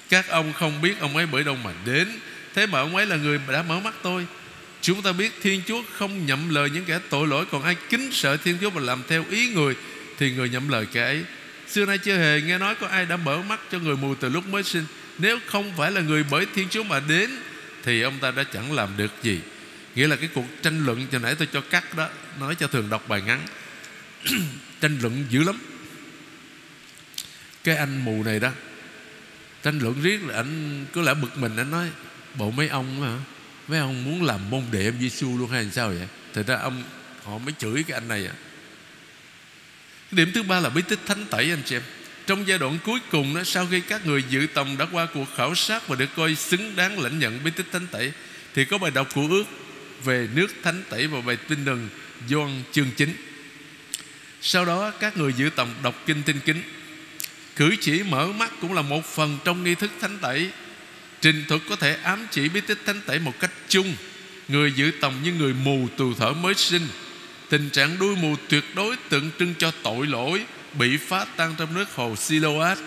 Các 0.10 0.28
ông 0.28 0.54
không 0.54 0.82
biết 0.82 1.00
ông 1.00 1.18
ấy 1.18 1.26
bởi 1.26 1.44
đâu 1.44 1.56
mà 1.64 1.72
đến 1.86 2.08
Thế 2.56 2.66
mà 2.66 2.80
ông 2.80 2.96
ấy 2.96 3.06
là 3.06 3.16
người 3.16 3.40
đã 3.48 3.64
mở 3.64 3.80
mắt 3.80 3.94
tôi 4.02 4.26
Chúng 4.82 5.02
ta 5.02 5.12
biết 5.12 5.32
Thiên 5.42 5.62
Chúa 5.68 5.84
không 5.94 6.26
nhậm 6.26 6.50
lời 6.50 6.70
những 6.70 6.86
kẻ 6.86 7.00
tội 7.10 7.28
lỗi, 7.28 7.46
Còn 7.52 7.64
ai 7.64 7.76
kính 7.90 8.10
sợ 8.12 8.38
Thiên 8.38 8.58
Chúa 8.62 8.70
và 8.70 8.82
làm 8.82 9.04
theo 9.08 9.26
ý 9.30 9.54
người, 9.54 9.76
Thì 10.18 10.32
người 10.32 10.50
nhậm 10.50 10.70
lời 10.70 10.86
kẻ 10.92 11.04
ấy. 11.04 11.24
Xưa 11.68 11.86
nay 11.86 11.98
chưa 11.98 12.18
hề 12.18 12.42
nghe 12.42 12.58
nói 12.58 12.76
có 12.76 12.88
ai 12.88 13.06
đã 13.06 13.18
mở 13.18 13.42
mắt 13.42 13.60
cho 13.72 13.80
người 13.80 13.96
mù 13.96 14.16
từ 14.16 14.30
lúc 14.30 14.48
mới 14.48 14.64
sinh. 14.64 14.86
Nếu 15.18 15.40
không 15.46 15.74
phải 15.78 15.92
là 15.92 16.02
người 16.02 16.24
bởi 16.32 16.46
Thiên 16.56 16.70
Chúa 16.70 16.84
mà 16.84 17.00
đến, 17.00 17.30
Thì 17.84 18.02
ông 18.02 18.20
ta 18.20 18.32
đã 18.32 18.44
chẳng 18.44 18.72
làm 18.72 18.98
được 18.98 19.12
gì. 19.24 19.40
Nghĩa 19.96 20.08
là 20.08 20.16
cái 20.16 20.30
cuộc 20.34 20.46
tranh 20.62 20.86
luận 20.86 21.08
Cho 21.12 21.20
nãy 21.20 21.36
tôi 21.36 21.48
cho 21.54 21.62
cắt 21.62 21.98
đó, 21.98 22.10
Nói 22.40 22.56
cho 22.56 22.68
thường 22.68 22.90
đọc 22.90 23.08
bài 23.08 23.22
ngắn. 23.22 23.42
Tranh 24.82 25.00
luận 25.02 25.26
dữ 25.30 25.44
lắm. 25.44 25.58
Cái 27.64 27.76
anh 27.76 28.06
mù 28.06 28.24
này 28.24 28.40
đó, 28.40 28.50
Tranh 29.64 29.80
luận 29.80 30.02
riết 30.02 30.20
là 30.28 30.36
anh 30.36 30.86
cứ 30.94 31.02
lẽ 31.02 31.14
bực 31.14 31.38
mình, 31.38 31.56
anh 31.58 31.72
nói, 31.72 31.90
Bộ 32.36 32.52
mấy 32.52 32.68
ông 32.68 33.02
hả? 33.02 33.39
Mấy 33.70 33.80
ông 33.80 34.04
muốn 34.04 34.24
làm 34.24 34.50
môn 34.50 34.64
đệ 34.72 34.86
ông 34.86 35.00
Giêsu 35.02 35.38
luôn 35.38 35.50
hay 35.50 35.68
sao 35.72 35.90
vậy? 35.90 36.08
Thật 36.34 36.44
ra 36.48 36.56
ông 36.56 36.84
họ 37.24 37.38
mới 37.38 37.54
chửi 37.60 37.84
cái 37.84 37.98
anh 37.98 38.08
này 38.08 38.26
à. 38.26 38.34
cái 40.12 40.18
điểm 40.18 40.32
thứ 40.34 40.44
ba 40.44 40.60
là 40.60 40.70
bí 40.70 40.82
tích 40.82 41.00
thánh 41.06 41.26
tẩy 41.26 41.50
anh 41.50 41.62
chị 41.66 41.76
em. 41.76 41.82
Trong 42.28 42.48
giai 42.48 42.58
đoạn 42.58 42.78
cuối 42.86 43.00
cùng 43.12 43.36
đó, 43.36 43.44
sau 43.44 43.68
khi 43.72 43.82
các 43.82 44.06
người 44.06 44.24
dự 44.30 44.48
tòng 44.54 44.78
đã 44.78 44.88
qua 44.92 45.08
cuộc 45.14 45.26
khảo 45.36 45.56
sát 45.56 45.88
và 45.88 45.96
được 45.96 46.10
coi 46.16 46.36
xứng 46.36 46.76
đáng 46.76 47.00
lãnh 47.00 47.20
nhận 47.20 47.44
bí 47.44 47.52
tích 47.52 47.66
thánh 47.72 47.88
tẩy 47.88 48.12
thì 48.56 48.66
có 48.66 48.78
bài 48.78 48.92
đọc 48.92 49.08
của 49.14 49.28
ước 49.30 49.44
về 50.04 50.28
nước 50.34 50.48
thánh 50.64 50.84
tẩy 50.90 51.08
và 51.08 51.22
bài 51.22 51.38
tin 51.48 51.66
mừng 51.66 51.90
Gioan 52.28 52.64
chương 52.72 52.92
9 52.98 53.16
sau 54.42 54.66
đó 54.66 54.92
các 54.92 55.18
người 55.18 55.34
dự 55.34 55.50
tòng 55.56 55.74
đọc 55.84 55.96
kinh 56.06 56.24
tinh 56.24 56.40
kính. 56.46 56.62
Cử 57.56 57.76
chỉ 57.82 58.04
mở 58.04 58.28
mắt 58.28 58.52
cũng 58.62 58.74
là 58.74 58.82
một 58.82 59.06
phần 59.06 59.38
trong 59.44 59.64
nghi 59.64 59.76
thức 59.76 59.92
thánh 60.02 60.18
tẩy. 60.22 60.50
Trình 61.22 61.46
thuật 61.48 61.62
có 61.70 61.76
thể 61.76 61.98
ám 62.04 62.28
chỉ 62.32 62.50
bí 62.50 62.62
tích 62.62 62.80
thánh 62.86 63.02
tẩy 63.06 63.20
một 63.20 63.40
cách 63.40 63.52
chung. 63.70 63.96
Người 64.48 64.72
giữ 64.72 64.92
tòng 65.02 65.24
như 65.24 65.34
người 65.34 65.54
mù 65.54 65.88
tù 65.98 66.14
thở 66.14 66.34
mới 66.34 66.54
sinh. 66.54 66.88
Tình 67.50 67.70
trạng 67.70 68.00
đuôi 68.00 68.16
mù 68.16 68.36
tuyệt 68.50 68.64
đối 68.76 68.96
tượng 69.10 69.32
trưng 69.40 69.54
cho 69.60 69.72
tội 69.84 70.08
lỗi, 70.08 70.46
Bị 70.74 70.98
phá 70.98 71.26
tan 71.36 71.56
trong 71.58 71.74
nước 71.74 71.96
hồ 71.96 72.16
Siloat 72.16 72.78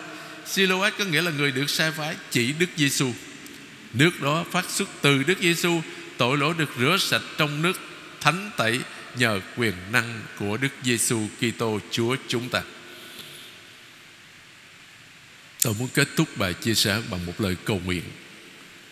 Siloat 0.47 0.95
có 0.99 1.05
nghĩa 1.05 1.23
là 1.23 1.31
người 1.31 1.53
được 1.53 1.71
sai 1.71 1.90
phái 1.90 2.16
chỉ 2.31 2.53
Đức 2.59 2.66
Giêsu. 2.77 3.12
Nước 3.95 4.21
đó 4.21 4.45
phát 4.51 4.71
xuất 4.71 4.88
từ 5.01 5.23
Đức 5.23 5.38
Giêsu 5.40 5.81
Tội 6.16 6.38
lỗi 6.38 6.55
được 6.59 6.71
rửa 6.79 6.97
sạch 7.01 7.23
trong 7.38 7.62
nước, 7.62 7.81
thánh 8.21 8.51
tẩy 8.57 8.81
Nhờ 9.16 9.40
quyền 9.57 9.73
năng 9.92 10.21
của 10.38 10.57
Đức 10.57 10.68
Giêsu 10.83 11.21
Kitô, 11.38 11.81
Chúa 11.90 12.16
chúng 12.29 12.49
ta. 12.49 12.62
Tôi 15.62 15.75
muốn 15.79 15.88
kết 15.95 16.09
thúc 16.16 16.29
bài 16.37 16.55
chia 16.55 16.75
sẻ 16.75 17.01
bằng 17.11 17.27
một 17.27 17.40
lời 17.40 17.57
cầu 17.64 17.81
nguyện. 17.85 18.03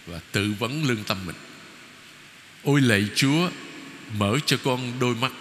Và 0.06 0.20
tự 0.32 0.52
vấn 0.58 0.84
lương 0.84 1.04
tâm 1.04 1.18
mình. 1.26 1.36
Ôi 2.62 2.80
lạy 2.80 3.08
Chúa, 3.14 3.50
Mở 4.18 4.38
cho 4.46 4.56
con 4.64 4.92
đôi 5.00 5.14
mắt. 5.14 5.32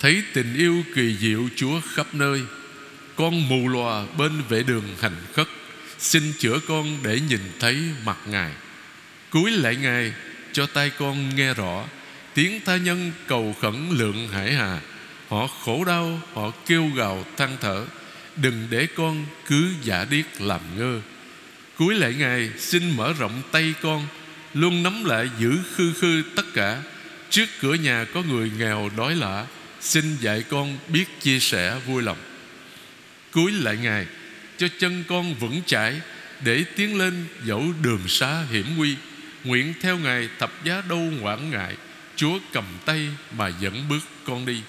Thấy 0.00 0.22
tình 0.34 0.54
yêu 0.56 0.82
kỳ 0.94 1.16
diệu 1.20 1.48
Chúa 1.56 1.80
khắp 1.94 2.14
nơi, 2.14 2.42
Con 3.16 3.48
mù 3.48 3.68
lòa 3.68 4.06
bên 4.18 4.42
vệ 4.48 4.62
đường 4.62 4.96
hành 5.00 5.16
khất. 5.32 5.48
Xin 5.98 6.32
chữa 6.38 6.58
con 6.68 6.98
để 7.02 7.20
nhìn 7.20 7.40
thấy 7.60 7.82
mặt 8.04 8.18
Ngài. 8.26 8.52
Cúi 9.30 9.50
lại 9.50 9.76
Ngài, 9.76 10.12
cho 10.52 10.66
tay 10.66 10.90
con 10.90 11.36
nghe 11.36 11.54
rõ 11.54 11.84
Tiếng 12.34 12.60
tha 12.64 12.76
nhân 12.76 13.12
cầu 13.26 13.54
khẩn 13.60 13.88
lượng 13.90 14.28
hải 14.28 14.52
hà. 14.52 14.80
Họ 15.28 15.46
khổ 15.46 15.84
đau, 15.84 16.20
Họ 16.34 16.50
kêu 16.66 16.90
gào 16.96 17.24
than 17.36 17.56
thở. 17.60 17.86
Đừng 18.36 18.66
để 18.70 18.86
con 18.96 19.26
cứ 19.46 19.70
giả 19.82 20.06
điếc 20.10 20.40
làm 20.40 20.60
ngơ. 20.78 21.00
Cúi 21.76 21.94
lại 21.94 22.14
Ngài 22.14 22.50
xin 22.58 22.96
mở 22.96 23.12
rộng 23.18 23.42
tay 23.52 23.74
con, 23.82 24.06
Luôn 24.54 24.82
nắm 24.82 25.04
lại 25.04 25.28
giữ 25.38 25.58
khư 25.76 25.92
khư 25.92 26.22
tất 26.36 26.46
cả. 26.54 26.82
Trước 27.30 27.46
cửa 27.60 27.74
nhà 27.74 28.06
có 28.14 28.22
người 28.22 28.50
nghèo 28.58 28.90
đói 28.96 29.14
lạ 29.16 29.46
Xin 29.80 30.16
dạy 30.20 30.42
con 30.42 30.78
biết 30.88 31.04
chia 31.20 31.38
sẻ 31.38 31.76
vui 31.86 32.02
lòng. 32.02 32.18
Cúi 33.30 33.52
lại 33.52 33.76
Ngài 33.76 34.06
Cho 34.58 34.68
chân 34.78 35.04
con 35.08 35.34
vững 35.34 35.62
chãi, 35.66 36.00
Để 36.44 36.64
tiến 36.76 36.98
lên 36.98 37.26
dẫu 37.44 37.64
đường 37.82 38.08
xá 38.08 38.42
hiểm 38.50 38.66
nguy. 38.76 38.96
Nguyện 39.44 39.74
theo 39.80 39.98
Ngài 39.98 40.28
thập 40.38 40.64
giá 40.64 40.82
đâu 40.88 40.98
ngoãn 40.98 41.50
ngại, 41.50 41.76
Chúa 42.16 42.38
cầm 42.52 42.64
tay 42.84 43.08
mà 43.36 43.52
dẫn 43.60 43.88
bước 43.88 44.02
con 44.24 44.46
đi. 44.46 44.62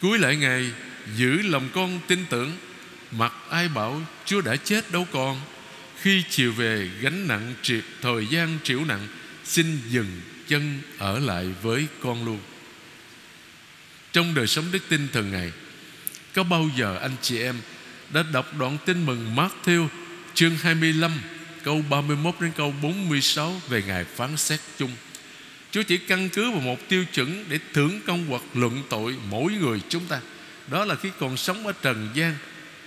Cúi 0.00 0.18
lại 0.18 0.36
Ngài 0.36 0.70
Giữ 1.16 1.42
lòng 1.42 1.68
con 1.74 2.00
tin 2.06 2.24
tưởng, 2.30 2.52
Mặc 3.10 3.32
ai 3.50 3.68
bảo 3.68 4.02
Chúa 4.26 4.40
đã 4.40 4.56
chết 4.56 4.92
đâu 4.92 5.06
còn. 5.12 5.40
Khi 6.02 6.22
chiều 6.30 6.52
về, 6.52 6.90
gánh 7.00 7.28
nặng 7.28 7.54
triệt 7.62 7.84
Thời 8.02 8.26
gian 8.26 8.58
triểu 8.64 8.84
nặng, 8.84 9.08
Xin 9.44 9.78
dừng 9.88 10.20
chân 10.48 10.80
ở 10.98 11.18
lại 11.18 11.46
với 11.62 11.86
con 12.02 12.24
luôn. 12.24 12.38
Trong 14.12 14.34
đời 14.34 14.46
sống 14.46 14.64
đức 14.72 14.82
tin 14.88 15.08
thường 15.12 15.32
ngày, 15.32 15.52
Có 16.34 16.42
bao 16.42 16.68
giờ 16.76 16.98
anh 17.02 17.16
chị 17.22 17.38
em 17.38 17.56
Đã 18.10 18.22
đọc 18.32 18.46
đoạn 18.58 18.78
tin 18.86 19.06
mừng 19.06 19.36
Matthew 19.36 19.88
Chương 20.34 20.56
25 20.56 21.12
Câu 21.64 21.84
31 21.90 22.34
đến 22.40 22.52
câu 22.56 22.74
46 22.82 23.60
Về 23.68 23.82
Ngài 23.86 24.04
phán 24.04 24.36
xét 24.36 24.60
chung? 24.78 24.90
Chúa 25.70 25.82
chỉ 25.82 25.96
căn 25.96 26.28
cứ 26.28 26.50
vào 26.50 26.60
một 26.60 26.88
tiêu 26.88 27.04
chuẩn 27.14 27.44
Để 27.48 27.58
thưởng 27.72 28.00
công 28.06 28.26
hoặc 28.26 28.42
luận 28.54 28.82
tội 28.88 29.16
mỗi 29.30 29.52
người 29.52 29.80
chúng 29.88 30.06
ta. 30.06 30.20
Đó 30.70 30.84
là 30.84 30.94
khi 30.94 31.10
còn 31.18 31.36
sống 31.36 31.66
ở 31.66 31.72
trần 31.82 32.08
gian 32.14 32.34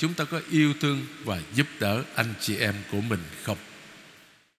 Chúng 0.03 0.13
ta 0.13 0.23
có 0.23 0.41
yêu 0.51 0.73
thương 0.81 1.01
và 1.23 1.41
giúp 1.55 1.67
đỡ 1.79 2.03
anh 2.15 2.33
chị 2.39 2.57
em 2.57 2.75
của 2.91 3.01
mình 3.01 3.19
không? 3.43 3.57